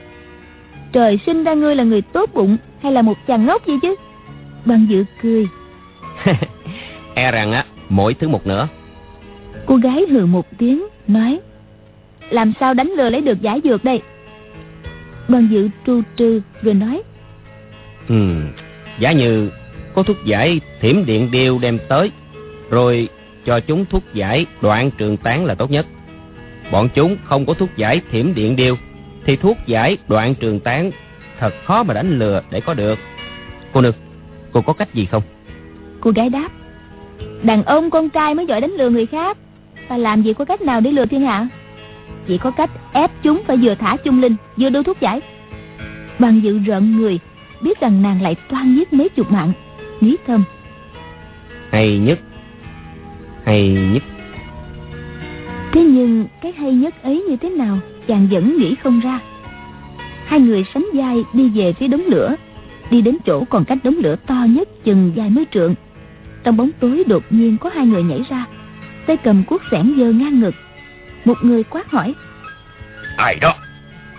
[0.92, 3.94] Trời sinh ra ngươi là người tốt bụng Hay là một chàng ngốc gì chứ?
[4.64, 5.48] Bằng dự cười.
[7.14, 8.68] E rằng á Mỗi thứ một nửa.
[9.66, 11.40] Cô gái hừ một tiếng Nói.
[12.30, 14.02] Làm sao đánh lừa lấy được giải dược đây
[15.30, 17.02] Đoàn dự tru trư rồi nói.
[18.08, 18.14] Ừ
[18.98, 19.50] Giả như
[19.94, 22.10] có thuốc giải thiểm điện điêu đem tới
[22.70, 23.08] Rồi
[23.44, 25.86] cho chúng thuốc giải đoạn trường tán là tốt nhất.
[26.72, 28.76] Bọn chúng không có thuốc giải thiểm điện điêu
[29.24, 30.90] Thì thuốc giải đoạn trường tán
[31.38, 32.98] Thật khó mà đánh lừa để có được.
[33.72, 33.94] Cô nương
[34.52, 35.22] Cô có cách gì không?
[36.00, 36.48] Cô gái đáp
[37.42, 39.38] Đàn ông con trai mới giỏi đánh lừa người khác
[39.88, 41.48] Ta làm gì có cách nào để lừa thiên hạ
[42.30, 45.20] Chỉ có cách ép chúng phải vừa thả chung linh Vừa đưa thuốc giải.
[46.18, 47.18] Bằng dự rợn người
[47.62, 49.52] Biết rằng nàng lại toan giết mấy chục mạng
[50.00, 50.44] Nghĩ thầm.
[51.70, 52.20] Hay nhất
[53.44, 54.02] Hay nhất.
[55.72, 59.20] Thế nhưng cái hay nhất ấy như thế nào Chàng vẫn nghĩ không ra.
[60.26, 62.34] Hai người sánh vai đi về phía đống lửa
[62.90, 65.74] Đi đến chỗ còn cách đống lửa to nhất chừng vài mấy trượng.
[66.44, 68.46] Trong bóng tối đột nhiên có hai người nhảy ra
[69.06, 70.54] Tay cầm cuốc xẻng dơ ngang ngực
[71.24, 72.14] Một người quát hỏi.
[73.16, 73.54] Ai đó?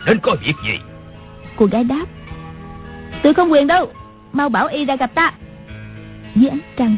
[0.06, 0.80] Đến có việc gì?
[1.56, 2.06] Cô gái đáp.
[3.24, 3.92] Tôi không quyền đâu.
[4.34, 5.34] Mau bảo y ra gặp ta.
[6.36, 6.96] Dưới ánh trăng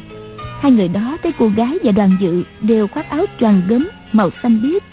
[0.61, 4.29] Hai người đó thấy cô gái và đoàn dự Đều khoác áo choàng gấm màu
[4.43, 4.83] xanh biếc.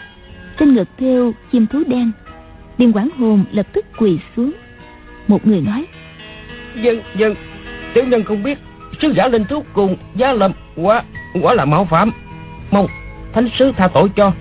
[0.59, 2.11] Trên ngực thêu chim thú đen.
[2.77, 4.51] Điền quảng hồn lập tức quỳ xuống.
[5.27, 5.85] Một người nói.
[6.75, 7.35] Dân dân
[7.93, 8.57] Tiểu nhân không biết
[9.01, 11.03] Sứ giả linh thuốc cùng Giá lâm Quá
[11.41, 12.11] Quá là mạo phạm.
[12.71, 12.87] Mong
[13.33, 14.33] Thánh sứ tha tội cho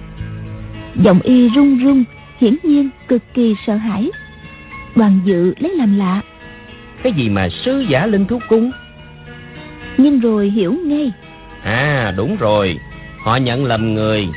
[0.95, 2.05] Giọng y run run
[2.41, 4.11] Hiển nhiên cực kỳ sợ hãi.
[4.97, 6.21] Đoàn dự lấy làm lạ.
[7.03, 8.71] Cái gì mà sứ giả linh thuốc cung
[9.99, 11.13] Nhưng rồi hiểu ngay.
[11.63, 12.79] À đúng rồi.
[13.19, 14.29] Họ nhận lầm người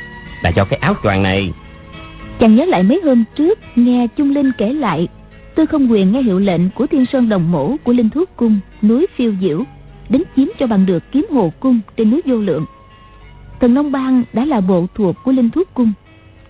[0.42, 1.52] Là do cái áo choàng này.
[2.40, 5.08] Chàng nhớ lại mấy hôm trước Nghe Trung Linh kể lại.
[5.54, 8.60] Tư không quyền nghe hiệu lệnh của Thiên Sơn Đồng Mổ Của Linh Thuốc Cung
[8.82, 9.64] Núi Phiêu Diễu
[10.08, 12.64] Đến chiếm cho bằng được kiếm hồ cung Trên núi Vô Lượng.
[13.60, 15.92] Thần Nông Bang đã là bộ thuộc của Linh Thuốc Cung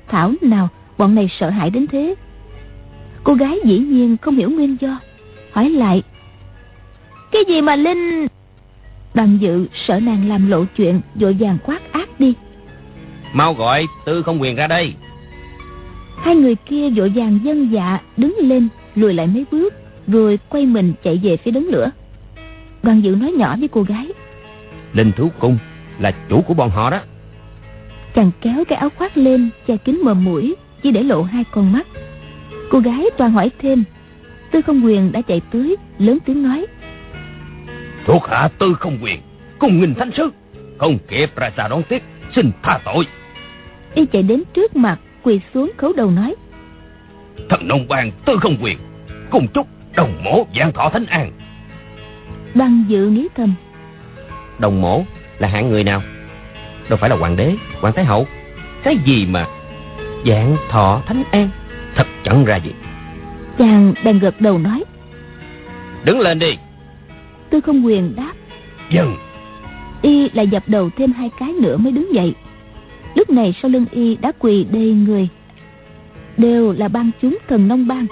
[0.09, 2.15] Thảo nào bọn này sợ hãi đến thế.
[3.25, 4.99] Cô gái dĩ nhiên không hiểu nguyên do
[5.53, 6.03] Hỏi lại.
[7.33, 8.27] Cái gì mà Linh?
[9.15, 12.35] Đoàn dự sợ nàng làm lộ chuyện Vội vàng quát ác đi.
[13.33, 14.95] Mau gọi tư không quyền ra đây.
[16.17, 19.75] Hai người kia vội vàng dân dạ Đứng lên lùi lại mấy bước
[20.07, 21.91] Rồi quay mình chạy về phía đống lửa.
[22.83, 24.09] Đoàn dự nói nhỏ với cô gái.
[24.93, 25.59] Linh thú cung
[25.99, 27.01] là chủ của bọn họ đó
[28.15, 31.73] Chàng kéo cái áo khoác lên Che kín mờ mũi Chỉ để lộ hai con
[31.73, 31.87] mắt.
[32.71, 33.85] Cô gái toàn hỏi thêm
[34.51, 36.67] Tư không quyền đã chạy tới Lớn tiếng nói.
[38.05, 39.21] Thuộc hạ tư không quyền
[39.59, 40.31] Cùng nghìn thánh sứ
[40.79, 42.03] Không kịp ra xa đón tiếp
[42.37, 43.07] Xin tha tội.
[43.95, 46.35] Y chạy đến trước mặt Quỳ xuống khấu đầu nói.
[47.49, 48.79] Thần nông bang tư không quyền
[49.31, 51.33] Cùng chúc đồng mổ dạng thọ thánh an.
[52.55, 53.55] Đăng dự nghĩ thầm.
[54.59, 55.05] Đồng mổ
[55.39, 56.03] là hạng người nào
[56.89, 58.27] Đâu phải là hoàng đế Hoàng thái hậu.
[58.83, 59.47] Cái gì mà
[60.27, 61.49] Dạng thọ thánh an?
[61.95, 62.71] Thật chẳng ra gì.
[63.59, 64.85] Chàng bèn gật đầu nói.
[66.05, 66.57] Đứng lên đi.
[67.51, 68.33] Tư không quyền đáp.
[68.91, 69.17] Dân
[70.03, 72.35] Y lại dập đầu thêm hai cái nữa mới đứng dậy.
[73.15, 75.29] Lúc này sau lưng Y đã quỳ đầy người.
[76.37, 78.07] Đều là ban chúng thần nông bang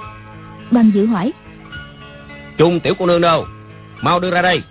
[0.71, 1.33] Ban giữ hỏi.
[2.59, 3.47] Trung tiểu cô nương đâu?
[4.03, 4.63] Mau đưa ra đây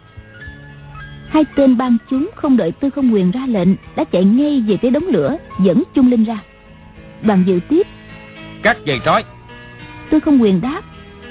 [1.32, 4.78] Hai tên ban chúng không đợi tư không quyền ra lệnh Đã chạy ngay về
[4.78, 6.38] phía đống lửa Dẫn chung linh ra.
[7.22, 7.88] Đoàn dự tiếp.
[8.64, 9.24] Cắt dây trói.
[10.10, 10.82] Tư không quyền đáp.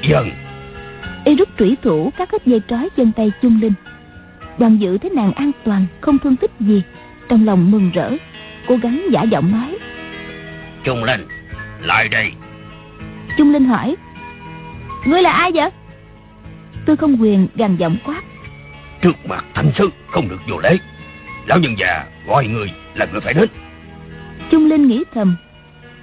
[0.03, 0.31] Dân
[1.25, 3.73] Y rút trủy thủ cắt hết dây trói chân tay chung linh.
[4.59, 6.83] Đoàn dự thấy nàng an toàn Không thương tích gì
[7.29, 8.11] Trong lòng mừng rỡ
[8.67, 9.79] Cố gắng giả giọng nói.
[10.85, 11.27] Trung Linh
[11.81, 12.33] Lại đây.
[13.39, 13.97] Trung Linh hỏi.
[15.07, 15.71] Ngươi là ai vậy?
[16.87, 18.23] Tư không quyền gằn giọng quát
[19.03, 20.79] Trước mặt thánh sư không được vô lễ.
[21.47, 23.49] Lão nhân già, gọi người là người phải đến.
[24.51, 25.37] Trung Linh nghĩ thầm,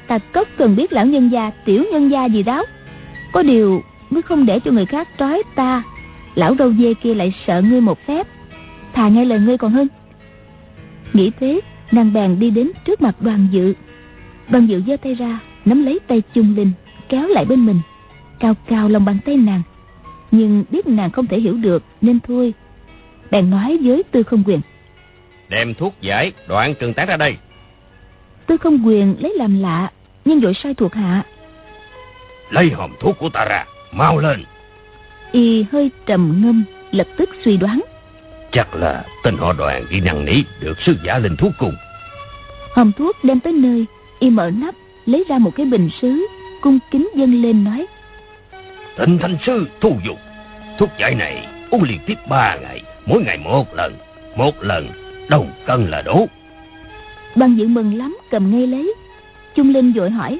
[0.07, 2.65] Ta cốc cần biết lão nhân gia, Tiểu nhân gia gì đó?
[3.31, 5.83] Có điều ngươi không để cho người khác trói ta,
[6.35, 8.27] Lão râu dê kia lại sợ ngươi một phép.
[8.93, 9.87] Thà nghe lời ngươi còn hơn.
[11.13, 13.73] Nghĩ thế, Nàng bèn đi đến trước mặt đoàn dự.
[14.49, 16.71] Đoàn dự giơ tay ra, Nắm lấy tay Trung Linh,
[17.09, 17.79] Kéo lại bên mình,
[18.39, 19.61] Cao cao lòng bàn tay nàng.
[20.31, 22.53] Nhưng biết nàng không thể hiểu được, Nên thôi
[23.31, 24.61] Bèn nói với Tư Không Quyền.
[25.49, 27.37] Đem thuốc giải đoạn trường tác ra đây.
[28.47, 29.91] Tư Không Quyền lấy làm lạ
[30.25, 31.23] Nhưng vội sai thuộc hạ.
[32.49, 34.43] Lấy hòm thuốc của ta ra Mau lên.
[35.31, 37.81] Y hơi trầm ngâm Lập tức suy đoán.
[38.51, 41.75] Chắc là tên họ đoàn đi năn nỉ Được sư giả lên thuốc cùng.
[42.75, 43.85] Hòm thuốc đem tới nơi
[44.19, 46.27] Y mở nắp Lấy ra một cái bình sứ
[46.61, 47.85] Cung kính dâng lên nói.
[48.97, 50.19] Thịnh thanh sư thu dụng
[50.79, 53.95] Thuốc giải này uống liên tiếp ba ngày Mỗi ngày một lần
[54.35, 54.89] Một lần
[55.29, 56.29] đồng cân là đủ.
[57.35, 58.93] Ban dự mừng lắm cầm ngay lấy.
[59.55, 60.39] Trung Linh vội hỏi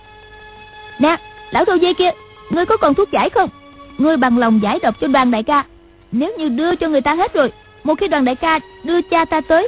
[0.99, 1.17] Nè
[1.51, 2.09] lão thô dây kia
[2.49, 3.49] Ngươi có còn thuốc giải không?
[3.97, 5.63] Ngươi bằng lòng giải độc cho đoàn đại ca.
[6.11, 7.51] Nếu như đưa cho người ta hết rồi
[7.83, 9.67] Một khi đoàn đại ca đưa cha ta tới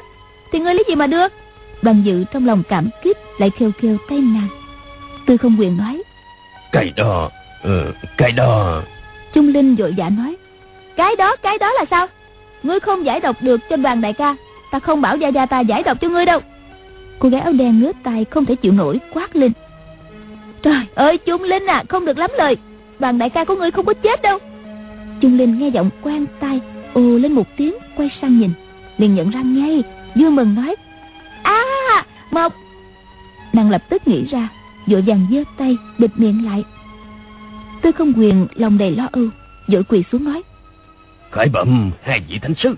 [0.51, 1.27] Thì ngươi lấy gì mà đưa?
[1.81, 4.47] Đoàn dự trong lòng cảm kích Lại kêu kêu tay nàng.
[5.25, 6.03] Tư không quyền nói
[6.71, 7.29] Cái đó
[7.63, 8.81] ừ, Cái đó.
[9.33, 10.35] Trung Linh vội vã nói
[10.95, 12.07] Cái đó cái đó là sao
[12.63, 14.35] Ngươi không giải độc được cho đoàn đại ca.
[14.71, 16.39] Ta không bảo gia gia ta giải độc cho ngươi đâu.
[17.19, 19.51] Cô gái áo đen ngứa tay không thể chịu nổi, quát lên.
[20.61, 22.57] Trời ơi Trung Linh à Không được lắm lời.
[22.99, 24.39] Đoàn đại ca của ngươi không có chết đâu.
[25.21, 26.61] Trung Linh nghe giọng quan tai,
[26.93, 28.51] ồ lên một tiếng, quay sang nhìn.
[28.97, 29.83] Liền nhận ra ngay
[30.15, 30.75] vui mừng nói
[31.43, 31.63] À
[32.31, 32.53] Mộc.
[33.53, 34.49] Nàng lập tức nghĩ ra,
[34.87, 36.63] Vội vàng giơ tay, bịt miệng lại.
[37.81, 39.25] Tư không quyền lòng đầy lo âu,
[39.67, 40.43] Vội quỳ xuống nói
[41.31, 42.75] Khởi bẩm hai vị thánh sư.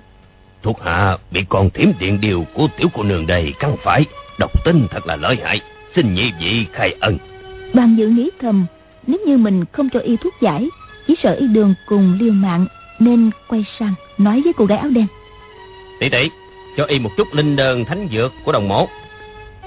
[0.64, 4.06] Thuộc hạ bị con thiểm điện điều của tiểu cô nương đầy căng phải.
[4.40, 5.62] Độc tính thật là lợi hại.
[5.96, 7.18] Xin nhị vị khai ân.
[7.74, 8.66] Đoàn dự nghĩ thầm
[9.08, 10.70] Nếu như mình không cho y thuốc giải
[11.08, 12.66] Chỉ sợ y đường cùng liều mạng
[13.00, 15.08] Nên quay sang nói với cô gái áo đen.
[16.00, 16.30] Tỷ tỷ
[16.78, 18.88] Cho y một chút linh đơn thánh dược của đồng mổ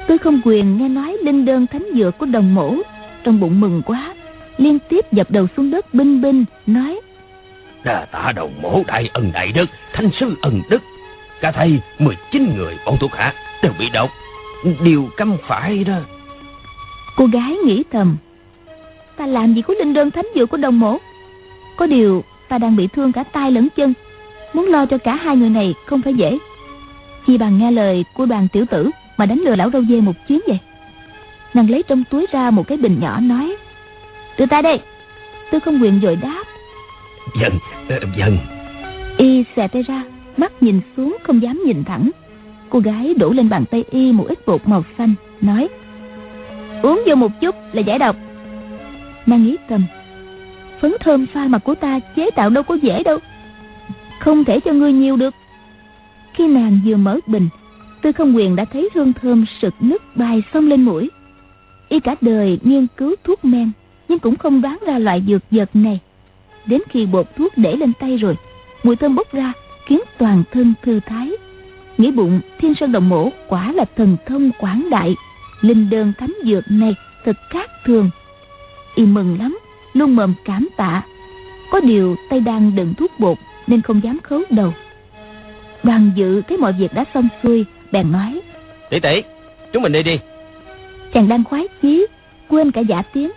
[0.09, 2.75] Tôi không quyền nghe nói linh đơn thánh dược của đồng mổ
[3.25, 4.15] Trong bụng mừng quá
[4.59, 7.01] Liên tiếp dập đầu xuống đất binh binh Nói
[7.85, 10.83] Đà tạ đồng mổ đại ân đại đức, Thanh sư ân đức.
[11.41, 14.11] Cả thầy 19 người bọn thuộc hạ Đều bị độc.
[14.81, 15.95] Điều căm phải đó.
[17.17, 18.17] Cô gái nghĩ thầm,
[19.17, 20.99] Ta làm gì có linh đơn thánh dược của đồng mổ?
[21.77, 23.95] Có điều ta đang bị thương cả tay lẫn chân.
[24.53, 26.39] Muốn lo cho cả hai người này không phải dễ.
[27.27, 30.13] Chi bằng nghe lời của đoàn tiểu tử Mà đánh lừa lão râu dê một
[30.29, 30.59] chuyến vậy.
[31.55, 33.57] Nàng lấy trong túi ra một cái bình nhỏ nói
[34.39, 34.81] Đưa ta đây,
[35.51, 36.45] Tôi không quyền dội đáp.
[37.41, 37.53] Dân,
[37.89, 38.01] dần.
[38.17, 38.39] dân
[39.19, 40.05] Y xòe tay ra
[40.37, 42.11] Mắt nhìn xuống không dám nhìn thẳng.
[42.71, 45.69] Cô gái đổ lên bàn tay Y một ít bột màu xanh Nói
[46.83, 48.17] Uống vô một chút là giải độc.
[49.27, 49.85] Nàng nghĩ thầm
[50.81, 53.19] Phấn thơm pha mặt của ta chế tạo đâu có dễ đâu
[54.21, 55.35] Không thể cho ngươi nhiều được.
[56.35, 57.49] Khi nàng vừa mở bình
[58.03, 61.11] Tư không quyền đã thấy hương thơm sực nứt bay xông lên mũi.
[61.89, 63.71] Y cả đời nghiên cứu thuốc men
[64.09, 66.01] Nhưng cũng không đoán ra loại dược vật này.
[66.67, 68.37] Đến khi bột thuốc để lên tay rồi.
[68.83, 69.53] Mùi thơm bốc ra
[69.87, 71.31] Khiến toàn thân thư thái.
[71.99, 75.15] Nghĩ bụng thiên sơn đồng mổ Quả là thần thông quảng đại.
[75.61, 76.95] Linh đơn thánh dược này
[77.25, 78.11] thật khác thường.
[78.95, 79.59] Y mừng lắm
[79.93, 81.03] Luôn mồm cảm tạ.
[81.71, 84.75] Có điều tay đang đựng thuốc bột Nên không dám khấu đầu.
[85.83, 88.41] Đoàn dự thấy mọi việc đã xong xuôi Bèn nói
[88.91, 89.23] Tỷ tỷ
[89.73, 90.19] Chúng mình đi đi.
[91.15, 92.07] Chàng đang khoái chí
[92.49, 93.31] Quên cả giả tiếng.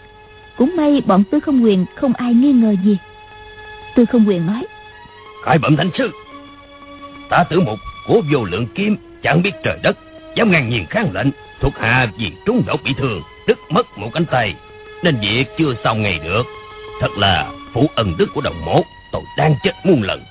[0.57, 2.97] Cũng may bọn tư không quyền không ai nghi ngờ gì
[3.98, 4.66] Tư không quyền nói
[5.43, 6.12] Khải bẩm thánh sư
[7.30, 9.98] Ta tử mục của vô lượng kim Chẳng biết trời đất
[10.36, 11.28] Dám ngang nhiên kháng lệnh
[11.60, 14.56] Thuộc hạ vì trúng độc bị thương Đứt mất một cánh tay
[15.04, 16.43] Nên việc chưa xong ngày được
[17.02, 20.24] Thật là phụ ân đức của đồng mộ Tôi đang chết muôn lần.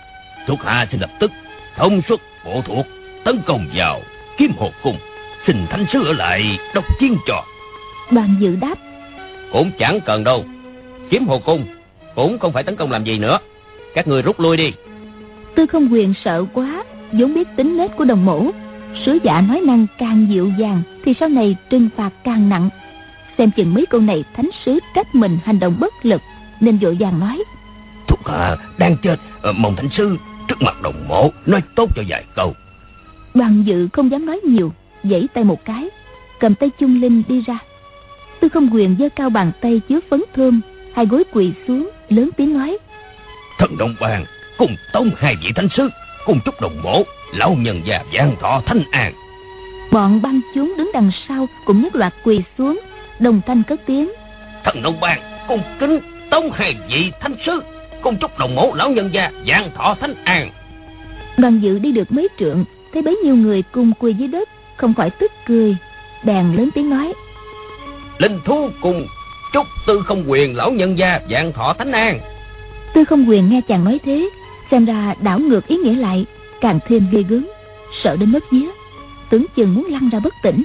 [0.46, 1.30] Thuộc hạ xin lập tức
[1.76, 2.86] thông suốt bộ thuộc
[3.24, 4.02] tấn công vào
[4.36, 4.98] kiếm hồ cung.
[5.46, 7.44] Xin thánh sứ ở lại đốc chiến trò.
[8.10, 8.74] Đoàn dự đáp.
[9.52, 10.44] Cũng chẳng cần đâu.
[11.10, 11.66] Kiếm hồ cung
[12.14, 13.38] cũng không phải tấn công làm gì nữa.
[13.96, 14.72] Các người rút lui đi.
[15.54, 18.50] Tư không quyền sợ quá, vốn biết tính nết của đồng mổ.
[19.06, 22.70] Sứ giả nói năng càng dịu dàng thì sau này trừng phạt càng nặng.
[23.38, 26.22] Xem chừng mấy câu này thánh sứ trách mình hành động bất lực
[26.60, 27.44] nên vội vàng nói.
[28.08, 30.16] Thuộc hạ đang chết, ờ, mong thánh sư
[30.48, 32.54] trước mặt đồng mộ nói tốt cho vài câu.
[33.34, 34.72] Đoàn dự không dám nói nhiều,
[35.04, 35.88] giãy tay một cái,
[36.40, 37.58] cầm tay chung linh đi ra.
[38.40, 40.60] Tư không quyền giơ cao bàn tay chứa phấn thơm,
[40.94, 42.78] hai gối quỳ xuống, lớn tiếng nói.
[43.58, 44.24] Thần đồng bàn,
[44.58, 45.88] cùng tông hai vị thánh sư,
[46.24, 47.02] cùng chúc đồng mộ,
[47.32, 49.12] lão nhân già giang thọ thanh an.
[49.90, 52.80] Bọn băng chúng đứng đằng sau cũng nhất loạt quỳ xuống,
[53.18, 54.12] đồng thanh cất tiếng.
[54.64, 56.00] Thần đồng bàn, cùng kính
[56.30, 57.62] tông hai vị thánh sư,
[58.02, 60.50] cùng chúc đồng mộ lão nhân già giang thọ thanh an.
[61.36, 64.94] Đoàn dự đi được mấy trượng, thấy bấy nhiêu người cùng quỳ dưới đất, không
[64.94, 65.76] khỏi tức cười,
[66.24, 67.12] bèn lớn tiếng nói.
[68.18, 69.06] Linh thu cùng
[69.52, 72.20] chúc tư không quyền lão nhân gia dạng thọ thánh an.
[72.96, 74.28] Tư không quyền nghe chàng nói thế,
[74.70, 76.26] xem ra đảo ngược ý nghĩa lại,
[76.60, 77.46] càng thêm ghê gớm,
[78.02, 78.66] sợ đến mất vía,
[79.30, 80.64] tưởng chừng muốn lăn ra bất tỉnh.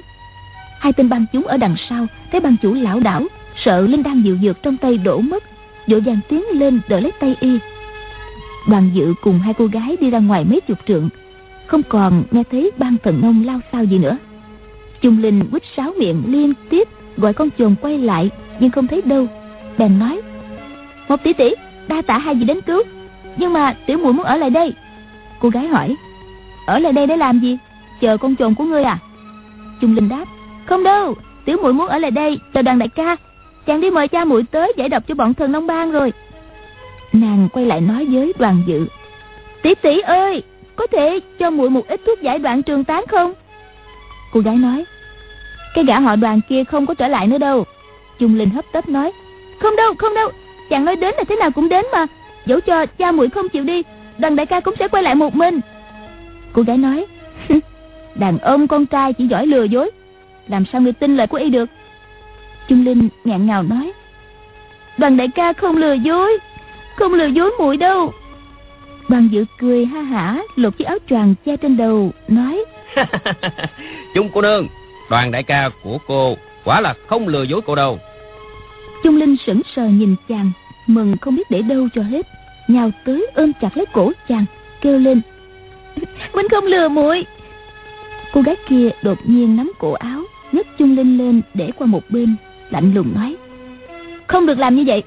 [0.80, 3.26] Hai tên băng chúng ở đằng sau thấy băng chủ lão đảo,
[3.64, 5.44] sợ linh đang dịu dược trong tay đổ mất,
[5.86, 7.58] vội vàng tiến lên đỡ lấy tay y.
[8.68, 11.08] Đoàn dự cùng hai cô gái đi ra ngoài mấy chục trượng,
[11.66, 14.18] không còn nghe thấy ban thần nông lao sao gì nữa.
[15.00, 18.30] Trung Linh quýt sáo miệng liên tiếp gọi con chồn quay lại
[18.60, 19.26] nhưng không thấy đâu,
[19.78, 20.20] bèn nói:
[21.08, 21.50] một tỷ tỷ
[21.92, 22.82] đa tạ hai vị đến cứu,
[23.36, 24.72] nhưng mà tiểu muội muốn ở lại đây.
[25.40, 25.96] Cô gái hỏi:
[26.66, 27.58] ở lại đây để làm gì?
[28.00, 28.98] Chờ con chồn của ngươi à?
[29.80, 30.24] Trung Linh đáp:
[30.66, 31.14] không đâu,
[31.44, 33.16] tiểu muội muốn ở lại đây chờ đoàn đại ca.
[33.66, 36.12] Chàng đi mời cha muội tới giải độc cho bọn thần Long Bang rồi.
[37.12, 38.86] Nàng quay lại nói với đoàn dự:
[39.62, 40.42] tỷ tỷ ơi,
[40.76, 43.32] có thể cho muội một ít thuốc giải đoạn trường tán không?
[44.32, 44.84] Cô gái nói:
[45.74, 47.64] cái gã họ đoàn kia không có trở lại nữa đâu.
[48.18, 49.12] Trung Linh hấp tấp nói:
[49.60, 50.30] không đâu, không đâu,
[50.70, 52.06] chàng nói đến là thế nào cũng đến mà.
[52.46, 53.82] Dẫu cho cha muội không chịu đi,
[54.18, 55.60] đoàn đại ca cũng sẽ quay lại một mình.
[56.52, 57.06] Cô gái nói:
[58.14, 59.90] đàn ông con trai chỉ giỏi lừa dối,
[60.48, 61.70] làm sao người tin lời của y được?
[62.68, 63.92] Trung Linh ngạn ngào nói:
[64.98, 66.38] đoàn đại ca không lừa dối,
[66.96, 68.12] không lừa dối muội đâu.
[69.08, 72.64] Đoàn dự cười ha hả lột chiếc áo choàng che trên đầu nói
[74.14, 74.68] Trung cô nương
[75.10, 77.98] Đoàn đại ca của cô Quả là không lừa dối cô đâu
[79.02, 80.50] Trung Linh sững sờ nhìn chàng,
[80.86, 82.26] Mừng không biết để đâu cho hết.
[82.68, 84.44] Nhào tới ôm chặt lấy cổ chàng,
[84.80, 85.20] Kêu lên.
[86.34, 87.26] Minh không lừa muội.
[88.32, 90.22] Cô gái kia đột nhiên nắm cổ áo,
[90.52, 92.36] nhấc Trung Linh lên để qua một bên,
[92.70, 93.36] Lạnh lùng nói.
[94.26, 95.02] Không được làm như vậy.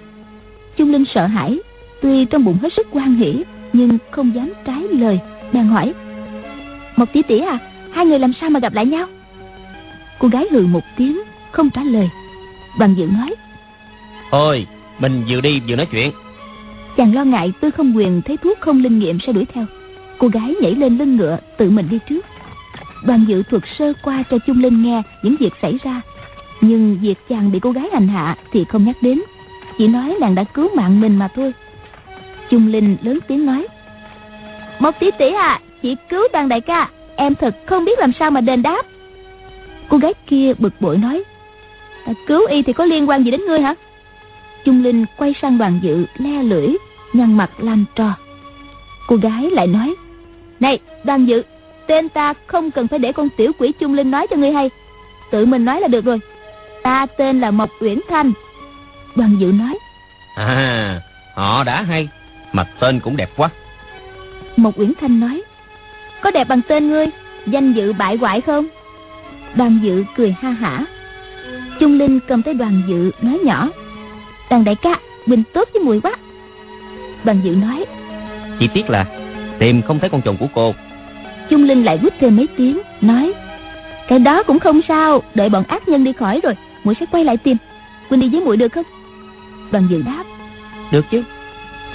[0.77, 1.59] Trung Linh sợ hãi,
[2.01, 3.43] Tuy trong bụng hết sức quan hỷ,
[3.73, 5.19] Nhưng không dám trái lời
[5.51, 5.93] Đang hỏi.
[6.95, 7.57] Một tỷ tỷ à
[7.91, 9.07] Hai người làm sao mà gặp lại nhau?
[10.19, 11.21] Cô gái hừ một tiếng,
[11.51, 12.09] Không trả lời.
[12.79, 13.35] Đoàn dự nói.
[14.31, 14.67] Thôi
[14.99, 16.11] mình vừa đi vừa nói chuyện.
[16.97, 19.65] Chàng lo ngại tư không quyền thấy thuốc không linh nghiệm sẽ đuổi theo.
[20.17, 22.25] Cô gái nhảy lên lưng ngựa tự mình đi trước.
[23.03, 26.01] Đoàn dự thuật sơ qua cho Trung Linh nghe những việc xảy ra.
[26.61, 29.21] Nhưng việc chàng bị cô gái hành hạ thì không nhắc đến.
[29.77, 31.53] Chỉ nói nàng đã cứu mạng mình mà thôi.
[32.49, 33.67] Trung Linh lớn tiếng nói.
[34.79, 38.31] Một tỷ tỷ à Chị cứu đoàn đại ca Em thật không biết làm sao
[38.31, 38.85] mà đền đáp.
[39.89, 41.23] Cô gái kia bực bội nói.
[42.05, 43.75] À, Cứu y thì có liên quan gì đến ngươi hả
[44.65, 46.67] Trung Linh quay sang đoàn dự Le lưỡi
[47.13, 48.13] Nhăn mặt làm trò.
[49.07, 49.95] Cô gái lại nói
[50.59, 51.43] Này đoàn dự
[51.87, 54.69] Tên ta không cần phải để con tiểu quỷ Trung Linh nói cho ngươi hay.
[55.31, 56.19] Tự mình nói là được rồi.
[56.83, 58.31] Ta tên là Mộc Uyển Thanh.
[59.15, 59.77] Đoàn dự nói
[60.35, 61.01] À
[61.35, 62.07] họ đã hay
[62.53, 63.49] Mặt tên cũng đẹp quá.
[64.57, 65.41] Mộc Uyển Thanh nói
[66.21, 67.07] Có đẹp bằng tên ngươi
[67.45, 68.67] Danh dự bại hoại không?
[69.55, 70.85] Đoàn dự cười ha hả.
[71.79, 73.69] Trung Linh cầm tay đoàn dự nói nhỏ
[74.49, 76.15] Đoàn đại ca Bình tốt với mùi quá.
[77.23, 77.85] Đoàn dự nói
[78.59, 79.05] Chỉ tiếc là
[79.59, 80.73] Tìm không thấy con chồng của cô.
[81.49, 83.33] Trung Linh lại quýt thêm mấy tiếng Nói
[84.07, 87.23] Cái đó cũng không sao Đợi bọn ác nhân đi khỏi rồi muội sẽ quay
[87.23, 87.57] lại tìm.
[88.09, 88.85] Quỳnh đi với muội được không?
[89.71, 90.23] Đoàn dự đáp
[90.91, 91.23] Được chứ.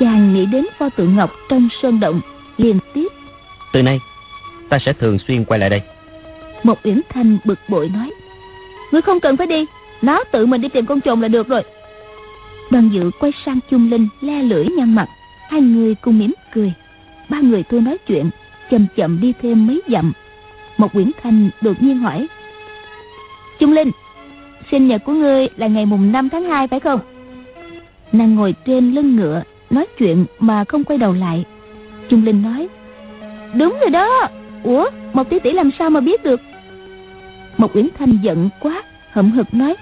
[0.00, 2.20] Chàng nghĩ đến pho tượng ngọc trong sơn động
[2.56, 3.08] liền tiếp
[3.72, 3.98] Từ nay
[4.68, 5.82] ta sẽ thường xuyên quay lại đây.
[6.62, 8.10] Một uyển thanh bực bội nói
[8.90, 9.66] ngươi không cần phải đi
[10.02, 11.62] nó tự mình đi tìm con trồn là được rồi
[12.70, 15.08] đoàn dự quay sang chung linh, le lưỡi nhăn mặt.
[15.48, 16.72] Hai người cùng mỉm cười.
[17.28, 18.30] Ba người tôi nói chuyện,
[18.70, 20.12] chậm chậm đi thêm mấy dặm.
[20.76, 22.26] Một uyển thanh đột nhiên hỏi,
[23.58, 23.90] chung linh,
[24.70, 27.00] sinh nhật của ngươi là ngày mùng 5 tháng 2 phải không?
[28.12, 31.44] Nàng ngồi trên lưng ngựa, nói chuyện mà không quay đầu lại.
[32.08, 32.68] Trung Linh nói,
[33.54, 34.28] Đúng rồi đó.
[34.62, 36.40] Ủa một tỷ tỷ làm sao mà biết được?
[37.58, 39.74] Một Uyển Thanh giận quá, Hậm hực nói,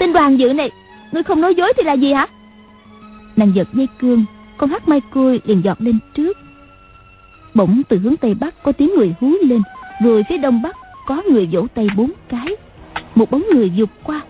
[0.00, 0.70] Tên đoàn dự này
[1.12, 2.26] Ngươi không nói dối thì là gì hả?
[3.36, 4.24] Nàng giật dây cương,
[4.56, 6.38] Con hát mai côi liền giọt lên trước.
[7.54, 9.62] Bỗng từ hướng Tây Bắc có tiếng người hú lên,
[10.04, 12.56] Rồi phía Đông Bắc có người vỗ tay bốn cái.
[13.14, 14.20] Một bóng người dục qua,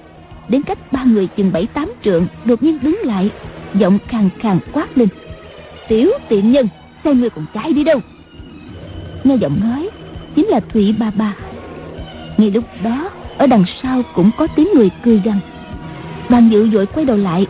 [0.49, 3.31] Đến cách ba người chừng bảy tám trượng, Đột nhiên đứng lại,
[3.74, 5.09] Giọng khàn khàn quát lên.
[5.89, 6.68] Tiểu tiện nhân
[7.05, 8.01] Sao người còn chạy đi đâu.
[9.24, 9.91] Nghe giọng nói,
[10.37, 11.35] Chính là Thủy Ba Ba.
[12.39, 15.41] Ngay lúc đó, Ở đằng sau cũng có tiếng người cười rằng.
[16.31, 17.47] Đoàn dự vội quay đầu lại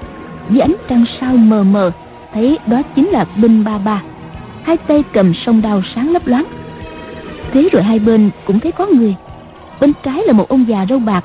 [0.48, 1.92] Với ánh trăng sao mờ mờ,
[2.32, 4.02] Thấy đó chính là Binh Ba Ba.
[4.62, 6.44] Hai tay cầm song đao sáng lấp loáng.
[7.52, 9.14] Thế rồi hai bên cũng thấy có người.
[9.80, 11.24] Bên trái là một ông già râu bạc.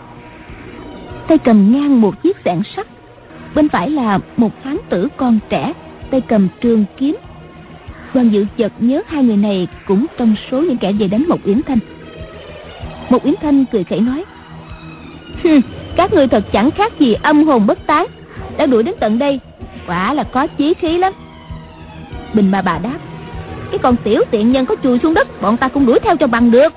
[1.27, 2.87] Tay cầm ngang một chiếc xẻng sắt.
[3.55, 5.73] Bên phải là một hán tử con trẻ.
[6.11, 7.15] Tay cầm trường kiếm.
[8.13, 11.43] Đoàn dự chợt nhớ hai người này Cũng trong số những kẻ về đánh Mộc
[11.43, 11.79] Yến Thanh.
[13.09, 14.25] Mộc Yến Thanh cười khẩy nói
[15.95, 18.05] các người thật chẳng khác gì âm hồn bất tán.
[18.57, 19.39] Đã đuổi đến tận đây,
[19.87, 21.13] Quả là có chí khí lắm.
[22.33, 22.97] Bình bà bà đáp,
[23.71, 26.27] Cái con tiểu tiện nhân có chùi xuống đất, Bọn ta cũng đuổi theo cho
[26.27, 26.73] bằng được.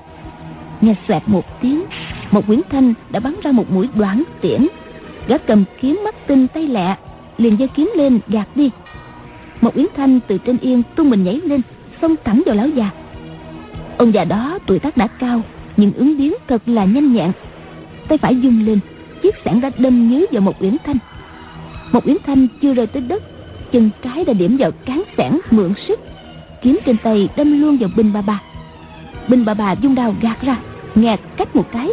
[0.80, 1.84] Nghe xoẹt một tiếng,
[2.30, 4.66] Một quyển thanh đã bắn ra một mũi đoạn tiễn.
[5.28, 6.96] Gã cầm kiếm mắt tinh tay lẹ,
[7.38, 8.70] Liền giơ kiếm lên gạt đi.
[9.61, 11.61] Một quyển thanh từ trên yên tung mình nhảy lên,
[12.02, 12.90] Xông thẳng vào lão già.
[13.98, 15.42] Ông già đó tuổi tác đã cao,
[15.76, 17.32] Nhưng ứng biến thật là nhanh nhẹn.
[18.09, 18.80] Tay phải dung lên,
[19.22, 20.96] Chiếc sẵn đã đâm nhớ vào một uyển thanh.
[21.92, 23.22] Một uyển thanh chưa rơi tới đất,
[23.72, 26.00] Chân trái đã điểm vào cán sẻn mượn sức,
[26.62, 28.40] Kiếm trên tay đâm luôn vào binh ba ba.
[29.28, 30.56] Binh bà bà dung đao gạt ra,
[30.94, 31.88] nghẹt cách một cái.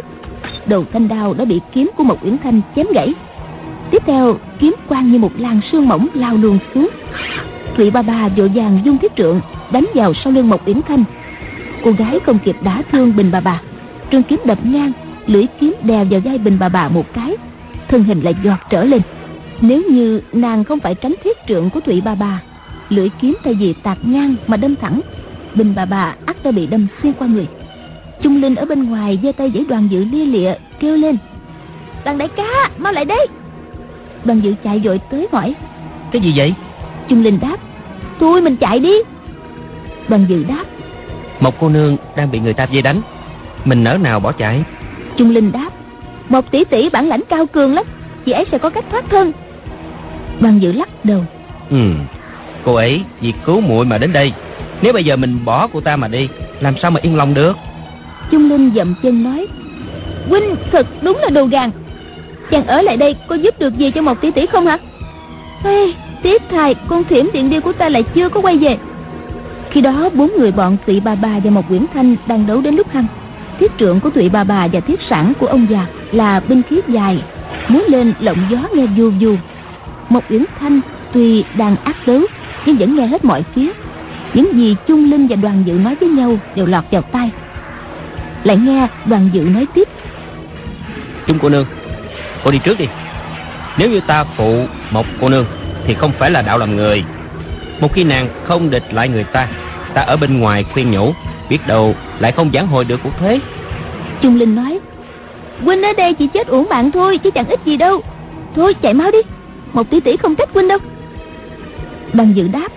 [0.66, 3.14] Đầu thanh đao đã bị kiếm của một uyển thanh chém gãy.
[3.90, 6.88] Tiếp theo, kiếm quang như một làn sương mỏng lao luồn xuống.
[7.76, 9.40] Thụy ba ba vội vàng dung thiết trượng,
[9.72, 11.04] Đánh vào sau lưng một uyển thanh.
[11.84, 13.60] Cô gái không kịp đá thương bình bà bà
[14.10, 14.92] Trường kiếm đập ngang
[15.26, 17.36] Lưỡi kiếm đè vào vai bình bà bà một cái.
[17.88, 19.02] Thân hình lại giọt trở lên.
[19.60, 22.42] Nếu như nàng không phải tránh thiết trượng của Thụy ba bà
[22.88, 25.00] Lưỡi kiếm thay vì tạt ngang mà đâm thẳng
[25.54, 27.46] Bình bà bà ắt đã bị đâm xuyên qua người.
[28.22, 31.16] Trung Linh ở bên ngoài giơ tay giãy đoàn dự lia lịa kêu lên
[32.04, 33.26] Đoàn đại ca mau lại đây.
[34.24, 35.54] Đoàn dự chạy vội tới hỏi
[36.12, 36.54] Cái gì vậy?
[37.08, 37.56] Trung Linh đáp
[38.20, 38.94] Thôi mình chạy đi.
[40.08, 40.64] Đoàn dự đáp
[41.40, 43.00] Một cô nương đang bị người ta dây đánh
[43.64, 44.64] Mình nỡ nào bỏ chạy
[45.16, 45.70] Trung Linh đáp
[46.28, 47.84] Một tỷ tỷ bản lãnh cao cường lắm
[48.24, 49.32] Chị ấy sẽ có cách thoát thân.
[50.40, 51.24] Đoàn dự lắc đầu
[51.70, 51.92] Ừ
[52.64, 54.32] Cô ấy vì cứu muội mà đến đây.
[54.82, 56.28] Nếu bây giờ mình bỏ cô ta mà đi
[56.60, 57.56] Làm sao mà yên lòng được?
[58.30, 59.46] Trung Linh dậm chân nói
[60.28, 61.70] Huynh thật đúng là đồ gàn.
[62.50, 64.78] Chàng ở lại đây có giúp được gì cho một tỷ tỷ không hả?
[65.64, 65.92] Ê,
[66.22, 68.78] Tiếc thay con thiểm điện điêu của ta lại chưa có quay về.
[69.70, 72.74] Khi đó bốn người bọn Thụy Bà Bà và một Quyển Thanh đang đấu đến
[72.76, 73.06] lúc hăng
[73.60, 76.80] Thiết trượng của tụy Bà Bà và thiết sản của ông già là binh khí
[76.88, 77.22] dài,
[77.68, 79.36] Muốn lên lộng gió nghe du du.
[80.08, 80.80] Một Quyển Thanh
[81.12, 82.20] tuy đang ác đấu,
[82.66, 83.70] Nhưng vẫn nghe hết mọi phía.
[84.34, 87.30] Những gì Trung Linh và đoàn dự nói với nhau đều lọt vào tai.
[88.44, 89.88] Lại nghe đoàn dự nói tiếp.
[91.26, 91.66] Chung cô nương,
[92.44, 92.86] Cô đi trước đi.
[93.78, 95.46] Nếu như ta phụ một cô nương
[95.86, 97.04] Thì không phải là đạo làm người.
[97.80, 99.48] Một khi nàng không địch lại người ta
[99.94, 101.12] Ta ở bên ngoài khuyên nhủ,
[101.48, 103.40] Biết đâu lại không giảng hồi được cuộc thế
[104.20, 104.80] Trung Linh nói
[105.64, 108.00] Huynh ở đây chỉ chết uổng bạn thôi Chứ chẳng ít gì đâu.
[108.54, 109.18] Thôi chạy mau đi.
[109.72, 110.78] Một tỷ tỷ không trách Huynh đâu.
[112.12, 112.68] Đoàn dự đáp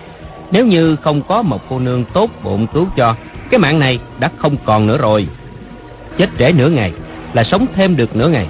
[0.50, 3.14] Nếu như không có một cô nương tốt bụng cứu cho
[3.50, 5.28] Cái mạng này đã không còn nữa rồi.
[6.18, 6.92] Chết trễ nửa ngày
[7.32, 8.46] Là sống thêm được nửa ngày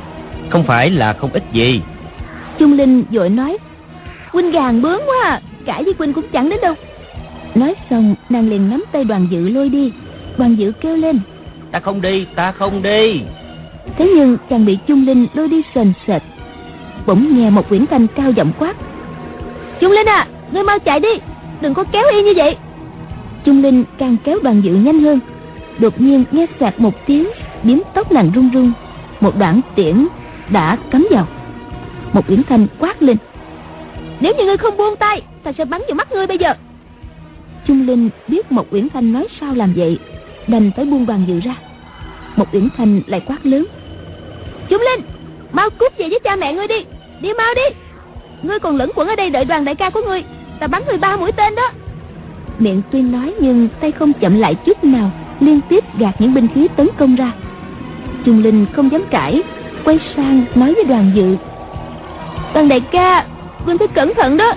[0.51, 1.82] Không phải là không ít gì.
[2.59, 3.59] Trung Linh vội nói
[4.32, 6.74] Huynh gàn bướng quá à Cãi với Huynh cũng chẳng đến đâu.
[7.55, 9.93] Nói xong nàng liền nắm tay đoàn dự lôi đi
[10.39, 11.20] Đoàn dự kêu lên.
[11.70, 13.22] Ta không đi, ta không đi.
[13.99, 16.22] Thế nhưng chàng bị Trung Linh lôi đi sền sệt.
[17.07, 18.76] Bỗng nghe một quyển thanh cao giọng quát.
[19.81, 21.09] Trung Linh à Ngươi mau chạy đi
[21.61, 22.57] Đừng có kéo y như vậy.
[23.45, 25.20] Trung Linh càng kéo đoàn dự nhanh hơn.
[25.78, 27.28] Đột nhiên nghe xoẹt một tiếng
[27.62, 28.72] biếm tóc nàng run run.
[29.20, 30.07] Một đoạn tiễn
[30.49, 31.28] đã cắm vào.
[32.12, 33.16] Một uyển thanh quát lên.
[34.20, 36.55] Nếu như ngươi không buông tay ta sẽ bắn vào mắt ngươi bây giờ.
[37.66, 39.99] Trung linh biết một uyển thanh nói sao làm vậy
[40.47, 41.55] đành phải buông đoàn dự ra.
[42.36, 43.66] Một uyển thanh lại quát lớn.
[44.68, 45.07] Trung linh,
[45.53, 46.84] mau cút về với cha mẹ ngươi đi.
[47.20, 47.76] Đi mau đi.
[48.43, 50.24] Ngươi còn lẫn quẩn ở đây đợi đoàn đại ca của ngươi.
[50.61, 51.70] Ta bắn người ba mũi tên đó.
[52.59, 55.11] Miệng tuy nói nhưng tay không chậm lại chút nào,
[55.41, 57.32] liên tiếp gạt những binh khí tấn công ra.
[58.24, 59.43] Trung Linh không dám cãi,
[59.84, 61.36] Quay sang nói với đoàn dự.
[62.55, 63.26] Đoàn đại ca
[63.66, 64.55] Quân phải cẩn thận đó.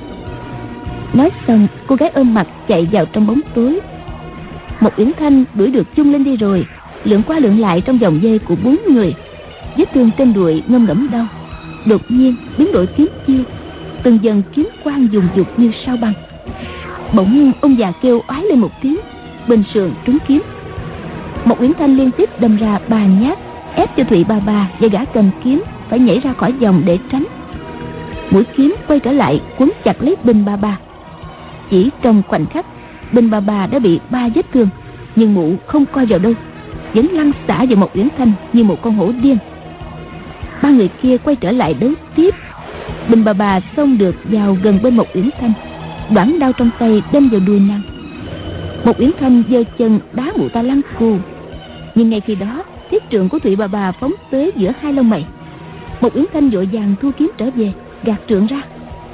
[1.14, 3.80] Nói xong, cô gái ôm mặt chạy vào trong bóng tối
[4.84, 6.66] một yến thanh đuổi được chung lên đi rồi,
[7.04, 9.14] lượn qua lượn lại trong vòng dây của bốn người.
[9.78, 11.28] Vết thương trên đùi ngâm ngẫm đau.
[11.86, 13.44] Đột nhiên, biến đổi kiếm chiêu.
[14.04, 16.14] Từng dần kiếm quang dùng dục như sao băng.
[17.14, 18.98] Bỗng ông già kêu oái lên một tiếng,
[19.48, 20.42] bên sườn trúng kiếm.
[21.46, 23.40] Một uyển thanh liên tiếp đâm ra ba nhát,
[23.76, 26.98] ép cho thụy ba ba và gã cầm kiếm phải nhảy ra khỏi vòng để
[27.12, 27.26] tránh.
[28.32, 30.80] Mũi kiếm quay trở lại quấn chặt lấy bình ba ba.
[31.70, 32.66] Chỉ trong khoảnh khắc
[33.14, 34.70] bình bà bà đã bị ba vết thương,
[35.16, 36.34] nhưng mụ không coi vào đâu.
[36.94, 39.38] Vẫn lăn xả vào một uyển thanh như một con hổ điên.
[40.64, 42.36] Ba người kia quay trở lại đấu tiếp.
[43.10, 45.54] Bình bà bà xông được vào gần bên một uyển thanh.
[46.14, 47.82] Đoạn đao trong tay đâm vào đuôi nàng.
[48.86, 51.18] Một uyển thanh giơ chân đá mụ ta lăn cù.
[51.96, 55.10] Nhưng ngay khi đó, thiết trường của thụy bà bà phóng tới giữa hai lông
[55.10, 55.26] mày.
[56.02, 58.62] Một uyển thanh vội vàng thu kiếm trở về, gạt trượng ra.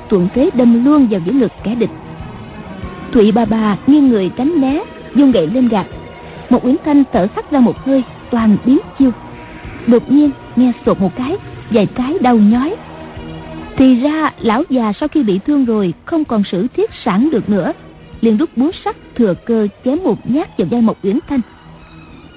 [0.09, 1.89] Thuận thế đâm luôn vào giữa ngực kẻ địch
[3.11, 4.83] thụy bà bà nghiêng người tránh né
[5.15, 5.87] dung gậy lên gạt.
[6.49, 9.11] Một uyển thanh thở sắc ra một hơi, toàn biến chiêu.
[9.87, 11.37] Đột nhiên, nghe sột một cái,
[11.69, 12.75] vài cái đau nhói.
[13.77, 17.49] Thì ra, lão già sau khi bị thương rồi, không còn sử thiết sản được
[17.49, 17.73] nữa.
[18.21, 21.41] Liền rút búa sắt thừa cơ chém một nhát vào vai một uyển thanh.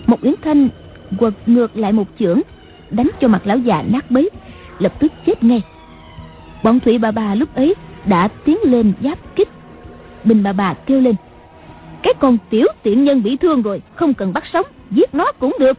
[0.07, 0.69] Một uyển thanh
[1.19, 2.41] quật ngược lại một chưởng,
[2.91, 4.31] đánh cho mặt lão già nát bấy,
[4.79, 5.63] lập tức chết ngay.
[6.63, 7.75] Bọn thủy bà bà lúc ấy
[8.07, 9.49] đã tiến lên giáp kích
[10.25, 11.15] bình bà bà kêu lên.
[12.03, 15.57] Cái con tiểu tiện nhân bị thương rồi, không cần bắt sống, giết nó cũng
[15.59, 15.79] được.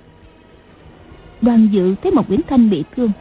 [1.41, 3.11] Đoàn dự thấy một Nguyễn thanh bị thương,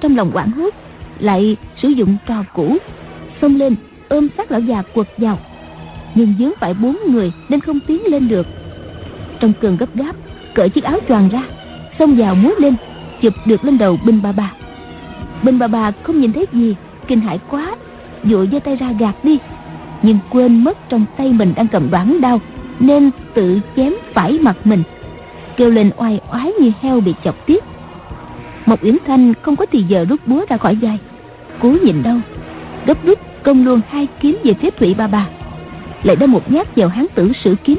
[0.00, 0.74] trong lòng quảng hốt,
[1.18, 2.76] lại sử dụng trò cũ,
[3.40, 3.76] xông lên,
[4.08, 5.38] ôm sát lão già quật vào.
[6.14, 8.46] Nhưng dướng phải bốn người nên không tiến lên được.
[9.40, 10.16] Trong cơn gấp gáp,
[10.54, 11.42] cởi chiếc áo choàng ra,
[11.98, 12.74] xông vào múa lên,
[13.22, 14.52] chụp được lên đầu Bình ba ba
[15.42, 17.76] Bình ba ba không nhìn thấy gì, kinh hãi quá,
[18.22, 19.38] vội giơ tay ra gạt đi
[20.04, 22.40] nhưng quên mất trong tay mình đang cầm đoán đau,
[22.80, 24.82] nên tự chém phải mặt mình.
[25.56, 27.64] Kêu lên oai oái như heo bị chọc tiết.
[28.66, 30.98] Một yểm thanh không có thì giờ rút búa ra khỏi vai.
[31.60, 32.16] Cố nhìn đâu
[32.86, 35.26] gấp rút công luôn hai kiếm về phía thủy ba ba.
[36.02, 37.78] Lại đâm một nhát vào hán tử sử kiếm.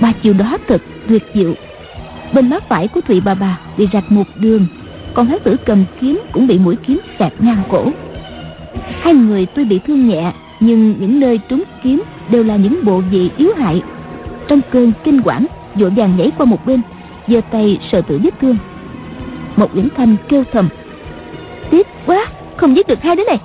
[0.00, 1.54] Ba chiều đó thật tuyệt diệu.
[2.32, 4.66] Bên má phải của thủy ba ba bị rạch một đường,
[5.14, 7.92] còn hán tử cầm kiếm cũng bị mũi kiếm xẹt ngang cổ.
[9.00, 10.32] Hai người tuy bị thương nhẹ
[10.66, 13.82] nhưng những nơi trúng kiếm đều là những bộ vị yếu hại.
[14.48, 16.80] Trong cơn kinh quản, vội vàng nhảy qua một bên,
[17.28, 18.56] giơ tay sợ tử vết thương.
[19.56, 20.68] Một uyển thanh kêu thầm,
[21.70, 23.38] tiếc quá, không giết được hai đứa này.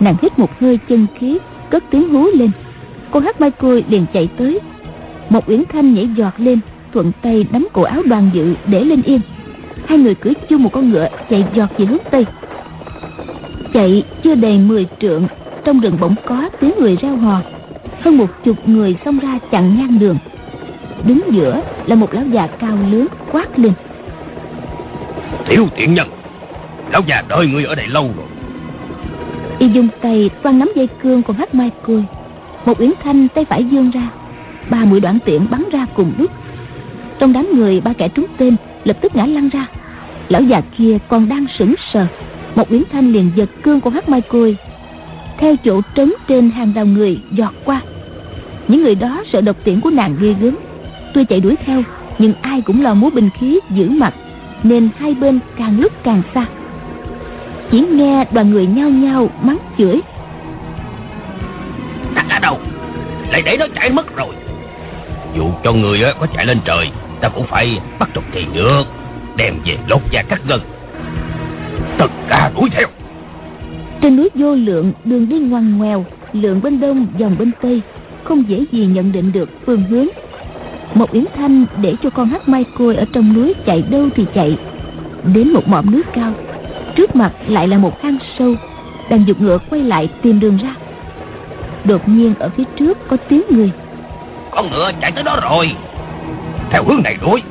[0.00, 1.38] Nàng hít một hơi chân khí,
[1.70, 2.50] cất tiếng hú lên.
[3.10, 4.60] Con hát mai côi liền chạy tới.
[5.28, 6.60] Một uyển thanh nhảy giọt lên,
[6.92, 9.20] thuận tay nắm cổ áo đoàn dự để lên yên.
[9.86, 12.26] Hai người cưỡi chung một con ngựa chạy giọt về hướng tây.
[13.72, 15.26] Chạy chưa đầy 10 trượng
[15.64, 17.40] trong rừng bỗng có tiếng người reo hò.
[18.00, 20.18] Hơn một chục người xông ra chặn ngang đường.
[21.04, 23.72] Đứng giữa là một lão già cao lớn quát lên.
[25.48, 26.08] Tiểu tiện nhân
[26.92, 28.26] lão già đợi người ở đây lâu rồi.
[29.58, 32.04] Y dùng tay toan nắm dây cương còn hắt mai côi.
[32.66, 34.08] Một uyển thanh tay phải dương ra
[34.70, 36.30] ba mũi đoạn tiện bắn ra cùng lúc.
[37.18, 39.66] Trong đám người ba kẻ trúng tên lập tức ngã lăn ra.
[40.28, 42.06] Lão già kia còn đang sững sờ.
[42.54, 44.56] Một uyển thanh liền giật cương của hắt mai côi
[45.40, 47.80] theo chỗ trấn trên hàng đầu người giọt qua.
[48.68, 50.56] Những người đó sợ độc tiễn của nàng ghê gớm.
[51.14, 51.82] Tuy chạy đuổi theo,
[52.18, 54.14] nhưng ai cũng lo múa binh khí giữ mặt,
[54.62, 56.46] nên hai bên càng lúc càng xa.
[57.70, 60.00] Chỉ nghe đoàn người nhao nhao mắng chửi.
[62.14, 62.58] Ta ở đâu?
[63.30, 64.34] Lại để nó chạy mất rồi.
[65.36, 68.84] Dù cho người có chạy lên trời, ta cũng phải bắt trục thì được,
[69.36, 70.60] đem về lột da cắt gân
[72.00, 72.86] tất cả đuổi theo
[74.00, 77.82] trên núi vô lượng đường đi ngoằn ngoèo lượng bên đông dòng bên tây
[78.24, 80.06] không dễ gì nhận định được phương hướng.
[80.94, 84.26] Một yến thanh để cho con hát mai côi ở trong núi chạy đâu thì
[84.34, 84.58] chạy.
[85.34, 86.32] Đến một mỏm núi cao
[86.96, 88.54] trước mặt lại là một hang sâu
[89.10, 90.74] đang dục ngựa quay lại tìm đường ra.
[91.84, 93.70] Đột nhiên ở phía trước có tiếng người.
[94.50, 95.70] Con ngựa chạy tới đó rồi.
[96.70, 97.42] Theo hướng này đuổi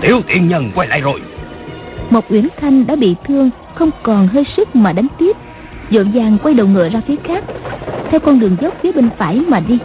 [0.00, 1.20] tiểu tiện nhân quay lại rồi.
[2.10, 5.36] Một uyển thanh đã bị thương không còn hơi sức mà đánh tiếp
[5.90, 7.44] dọn vàng quay đầu ngựa ra phía khác,
[8.10, 9.78] theo con đường dốc phía bên phải mà đi.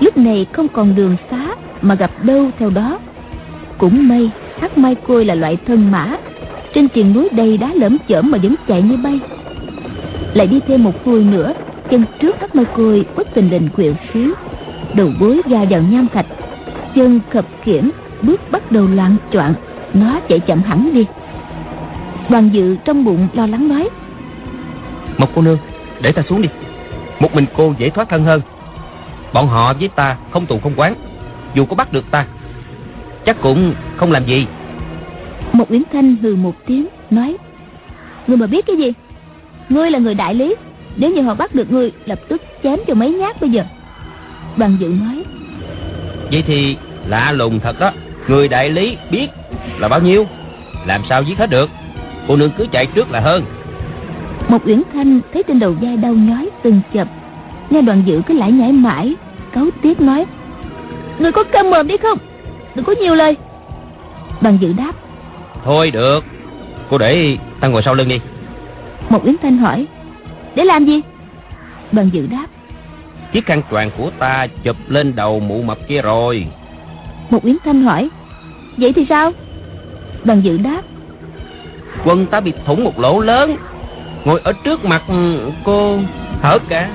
[0.00, 1.48] Lúc này không còn đường xá
[1.82, 2.98] mà gặp đâu theo đó.
[3.78, 6.16] Cũng may hắc mai côi là loại thân mã,
[6.74, 9.20] trên triền núi đầy đá lởm chởm mà vẫn chạy như bay.
[10.34, 11.52] Lại đi thêm một hồi nữa,
[11.90, 14.34] chân trước hắc mai côi bất tình lình quyệu xíu
[14.94, 16.26] đầu gối ga vào nham thạch.
[16.94, 17.90] Chân khập khiễng,
[18.22, 19.54] bước bắt đầu loạn choạng,
[19.94, 21.06] nó chạy chậm hẳn đi.
[22.30, 23.88] Đoàn dự trong bụng lo lắng nói
[25.18, 25.58] một cô nương
[26.00, 26.48] để ta xuống đi.
[27.20, 28.40] Một mình cô dễ thoát thân hơn.
[29.32, 30.94] Bọn họ với ta không tù không quán.
[31.54, 32.26] Dù có bắt được ta
[33.24, 34.46] Chắc cũng không làm gì.
[35.52, 37.36] Một Uyển Thanh hừ một tiếng Nói
[38.26, 38.92] Ngươi mà biết cái gì?
[39.68, 40.54] Ngươi là người đại lý.
[40.96, 43.64] Nếu như họ bắt được ngươi Lập tức chém cho mấy nhát bây giờ.
[44.56, 45.24] Đoàn dự nói
[46.30, 47.92] Vậy thì lạ lùng thật đó.
[48.28, 49.28] Người đại lý biết
[49.78, 50.26] là bao nhiêu
[50.86, 51.70] Làm sao giết hết được?
[52.28, 53.44] Cô nương cứ chạy trước là hơn
[54.48, 57.08] Một Uyển Thanh thấy trên đầu vai đau nhói từng chập.
[57.70, 59.16] Nghe đoàn dự cứ lải nhải mãi
[59.52, 60.26] Cấu tiếc nói
[61.18, 62.18] Người có cơm mồm đi không?
[62.74, 63.36] Đừng có nhiều lời.
[64.40, 64.92] Đoàn dự đáp
[65.64, 66.24] Thôi được
[66.90, 68.20] Cô để ta ngồi sau lưng đi.
[69.08, 69.86] Một Yến Thanh hỏi
[70.54, 71.00] Để làm gì?
[71.92, 72.46] Đoàn dự đáp
[73.32, 76.46] Chiếc khăn choàng của ta chụp lên đầu mụ mập kia rồi.
[77.30, 78.08] Một Yến Thanh hỏi
[78.76, 79.32] Vậy thì sao?
[80.24, 80.82] Đoàn dự đáp
[82.04, 83.56] Quân ta bị thủng một lỗ lớn
[84.24, 85.02] Ngồi ở trước mặt
[85.64, 85.98] cô.
[86.42, 86.90] Thở cả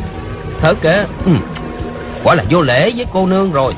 [0.62, 1.32] Thở cả ừ.
[2.24, 3.74] Quả là vô lễ với cô nương rồi.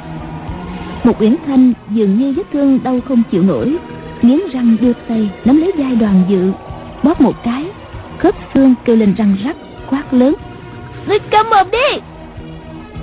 [1.04, 3.76] Một Uyển Thanh dường như vết thương đau không chịu nổi
[4.22, 6.52] Nghiến răng đưa tay nắm lấy vai đoàn dự
[7.04, 7.66] Bóp một cái
[8.18, 9.56] Khớp xương kêu lên răng rắc
[9.89, 10.36] Quát lớn.
[11.08, 12.00] Ngươi câm mồm đi!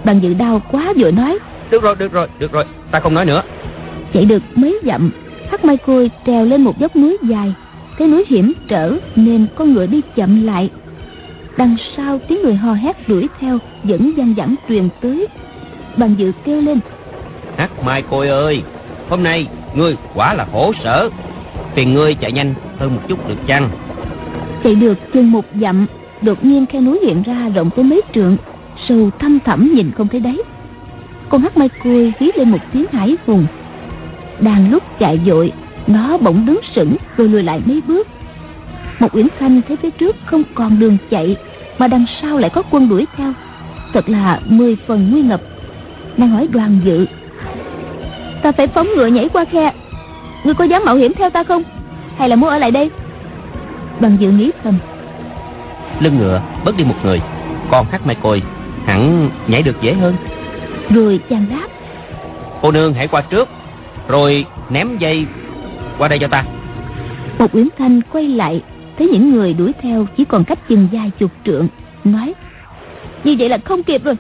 [0.04, 1.38] Đoàn dự đau quá vội nói.
[1.70, 3.42] Được rồi, được rồi, được rồi Ta không nói nữa.
[4.12, 5.10] Chạy được mấy dặm
[5.50, 7.54] Hắc Mai Côi trèo lên một dốc núi dài
[7.96, 10.70] Cái núi hiểm trở Nên con ngựa đi chậm lại.
[11.56, 15.26] Đằng sau tiếng người hò hét đuổi theo Vẫn văng vẳng truyền tới.
[15.96, 16.78] Đoàn dự kêu lên
[17.56, 18.62] Hắc Mai Côi ơi
[19.08, 21.10] Hôm nay ngươi quả là khổ sở.
[21.74, 23.70] Tiền ngươi chạy nhanh hơn một chút được chăng?
[24.64, 25.86] Chạy được chừng một dặm
[26.22, 28.36] Đột nhiên khe núi hiện ra rộng tới mấy trượng.
[28.88, 30.36] Sâu thăm thẳm nhìn không thấy đáy.
[31.28, 33.46] Con hắc mai côi hí lên một tiếng hải hùng.
[34.40, 35.52] Đang lúc chạy vội
[35.86, 38.08] Nó bỗng đứng sững rồi lùi lại mấy bước.
[38.98, 41.36] Một Uyển Thanh thấy phía trước không còn đường chạy
[41.78, 43.32] Mà đằng sau lại có quân đuổi theo.
[43.92, 45.40] Thật là mười phần nguy ngập.
[46.16, 47.06] Đang hỏi đoàn dự
[48.42, 49.72] Ta phải phóng ngựa nhảy qua khe.
[50.44, 51.62] Ngươi có dám mạo hiểm theo ta không?
[52.18, 52.90] Hay là muốn ở lại đây?
[54.00, 54.78] Đoàn dự nghĩ thầm
[56.00, 57.20] Lưng ngựa bớt đi một người.
[57.70, 58.42] Con hắc mai côi
[58.84, 60.16] hẳn nhảy được dễ hơn.
[60.90, 61.66] Rồi chàng đáp
[62.62, 63.48] Cô nương hãy qua trước
[64.08, 65.26] Rồi ném dây
[65.98, 66.44] qua đây cho ta.
[67.38, 68.62] Một Uyển Thanh quay lại,
[68.98, 71.68] Thấy những người đuổi theo chỉ còn cách chừng vài chục trượng,
[72.04, 72.34] Nói,
[73.24, 74.14] Như vậy là không kịp rồi.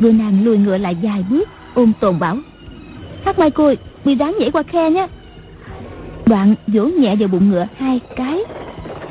[0.00, 2.36] Rồi nàng lùi ngựa lại vài bước, Ôm tồn bảo
[3.24, 5.06] Hắc mai côi, bị đáng nhảy qua khe nhé.
[6.26, 8.40] Đoạn vỗ nhẹ vào bụng ngựa hai cái,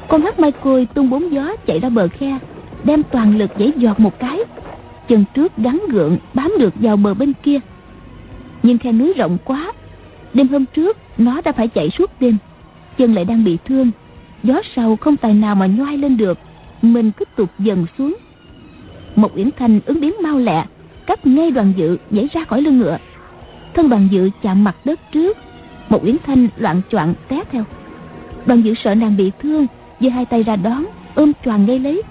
[0.08, 2.38] Con hắc mai côi tung bốn gió chạy ra bờ khe,
[2.84, 4.40] Đem toàn lực giãy giọt một cái,
[5.08, 7.60] Chân trước gắn gượng bám được vào bờ bên kia.
[8.64, 9.72] Nhưng khe núi rộng quá
[10.34, 12.38] Đêm hôm trước, nó đã phải chạy suốt đêm.
[12.98, 13.92] Chân lại đang bị thương.
[14.44, 16.38] Gió sau không tài nào mà nhoai lên được.
[16.82, 18.16] Mình cứ tụt dần xuống.
[19.16, 20.66] Một Uyển Thanh ứng biến mau lẹ,
[21.10, 22.98] Cắt ngay đoàn dự nhảy ra khỏi lưng ngựa.
[23.74, 25.38] Thân đoàn dự chạm mặt đất trước.
[25.90, 27.64] Một uyển thanh loạn choạng té theo.
[28.46, 29.68] Đoàn dự sợ nàng bị thương,
[30.00, 32.02] giơ hai tay ra đón, ôm choàng ngay lấy.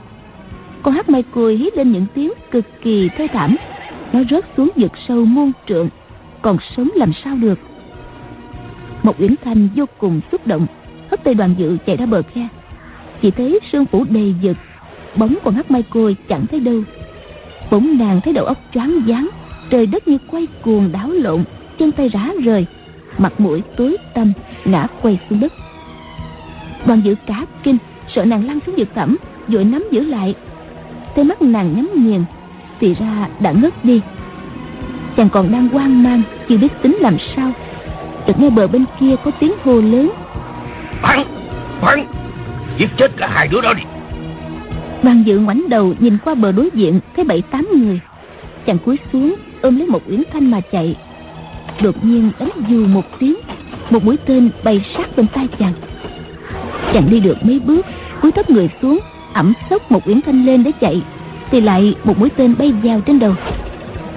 [0.83, 3.57] Con hát mai cười hít lên những tiếng cực kỳ thê thảm.
[4.13, 5.89] Nó rớt xuống vực sâu muôn trượng,
[6.43, 7.59] còn sống làm sao được?
[9.03, 10.67] Một uyển thanh vô cùng xúc động
[11.11, 12.49] hất tay đoàn dự chạy ra bờ khe.
[13.23, 14.57] Chỉ thấy sương phủ đầy giật,
[15.17, 16.83] bóng con hắc mai côi chẳng thấy đâu.
[17.71, 19.29] Bỗng nàng thấy đầu óc choáng váng
[19.71, 21.45] trời đất như quay cuồng đảo lộn
[21.79, 22.67] chân tay rã rời
[23.19, 24.33] mặt mũi tối tăm
[24.65, 25.53] ngã quay xuống đất.
[26.87, 27.77] Đoàn dự cả kinh
[28.15, 29.17] sợ nàng lăn xuống vực thẳm
[29.49, 30.35] vội nắm giữ lại.
[31.15, 32.25] Thấy mắt nàng nhắm nghiền
[32.81, 34.01] thì ra đã ngất đi.
[35.17, 37.53] Chàng còn đang hoang mang chưa biết tính làm sao
[38.29, 40.11] chợt nghe bờ bên kia có tiếng hô lớn.
[41.03, 41.25] Bắn
[41.83, 42.07] bắn
[42.79, 43.83] giết chết cả hai đứa đó đi.
[45.03, 48.01] Đoàn dự ngoảnh đầu nhìn qua bờ đối diện thấy bảy tám người.
[48.67, 50.97] Chàng cúi xuống ôm lấy một uyển thanh mà chạy.
[51.83, 53.37] Đột nhiên đánh dù một tiếng
[53.91, 55.75] một mũi tên bay sát bên tai chàng.
[56.93, 57.87] Chàng đi được mấy bước
[58.23, 59.01] cúi thấp người xuống
[59.33, 61.03] ẩm sốc một uyển thanh lên để chạy
[61.51, 63.35] thì lại một mũi tên bay vào trên đầu.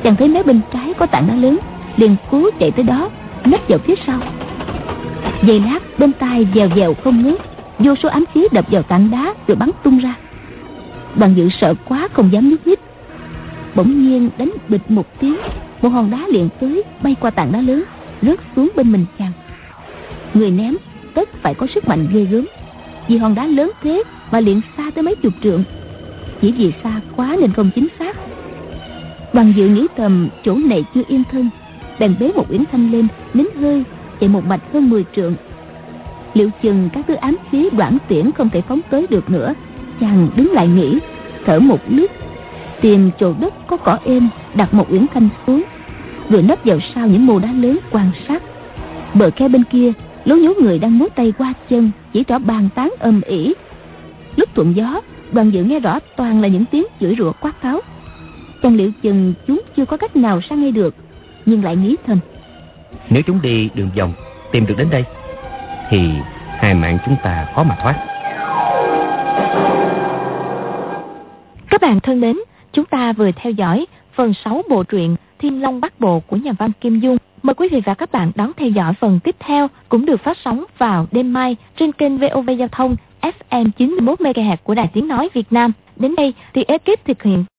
[0.04, 1.58] Chàng thấy mé bên trái có tảng đá lớn
[1.98, 3.10] liền cố chạy tới đó
[3.46, 4.20] nấp vào phía sau.
[5.44, 7.40] Giây lát, bên tai dèo dèo không ngớt,
[7.80, 10.16] vô số ám khí đập vào tảng đá rồi bắn tung ra.
[11.16, 12.80] Đoàn dự sợ quá không dám nhúc nhích.
[13.76, 15.38] Bỗng nhiên đánh bịch một tiếng,
[15.82, 17.84] một hòn đá liền tới, bay qua tảng đá lớn,
[18.22, 19.32] rớt xuống bên mình chàng.
[20.34, 20.76] Người ném,
[21.14, 22.46] tất phải có sức mạnh ghê gớm.
[23.08, 25.64] Vì hòn đá lớn thế mà liền xa tới mấy chục trượng.
[26.42, 28.18] Chỉ vì xa quá nên không chính xác.
[29.34, 31.50] Đoàn dự nghĩ thầm, chỗ này chưa yên thân
[32.02, 33.84] bèn bế một uyển thanh lên, nín hơi,
[34.20, 35.36] chạy một mạch hơn 10 trượng.
[36.34, 39.54] Liệu chừng các thứ ám khí đoạn tiễn không thể phóng tới được nữa,
[40.00, 41.00] chàng đứng lại nghĩ
[41.46, 42.12] thở một lít,
[42.82, 45.64] tìm chỗ đất có cỏ êm, đặt một uyển thanh xuống
[46.30, 48.44] rồi nấp vào sau những mồ đá lớn quan sát.
[49.14, 49.92] Bờ khe bên kia,
[50.26, 53.54] lố nhố người đang múa tay qua chân, chỉ trỏ bàn tán ầm ỉ.
[54.36, 57.80] lúc thuận gió, đoàn dự nghe rõ toàn là những tiếng chửi rủa quát tháo.
[58.64, 60.96] Chàng liệu chừng chúng chưa có cách nào sang ngay được
[61.46, 62.20] nhưng lại nghĩ thầm
[63.10, 64.14] nếu chúng đi đường vòng
[64.52, 65.04] tìm được đến đây
[65.90, 66.10] thì
[66.58, 67.96] hai mạng chúng ta khó mà thoát
[71.70, 72.38] các bạn thân mến
[72.74, 73.86] chúng ta vừa theo dõi
[74.16, 77.18] phần 6 bộ truyện Thiên Long Bắc Bộ của nhà văn Kim Dung.
[77.44, 80.38] Mời quý vị và các bạn đón theo dõi phần tiếp theo cũng được phát
[80.46, 85.30] sóng vào đêm mai trên kênh VOV Giao thông FM 91MHz của Đài Tiếng Nói
[85.34, 85.72] Việt Nam.
[85.96, 87.46] Đến đây thì ekip thực hiện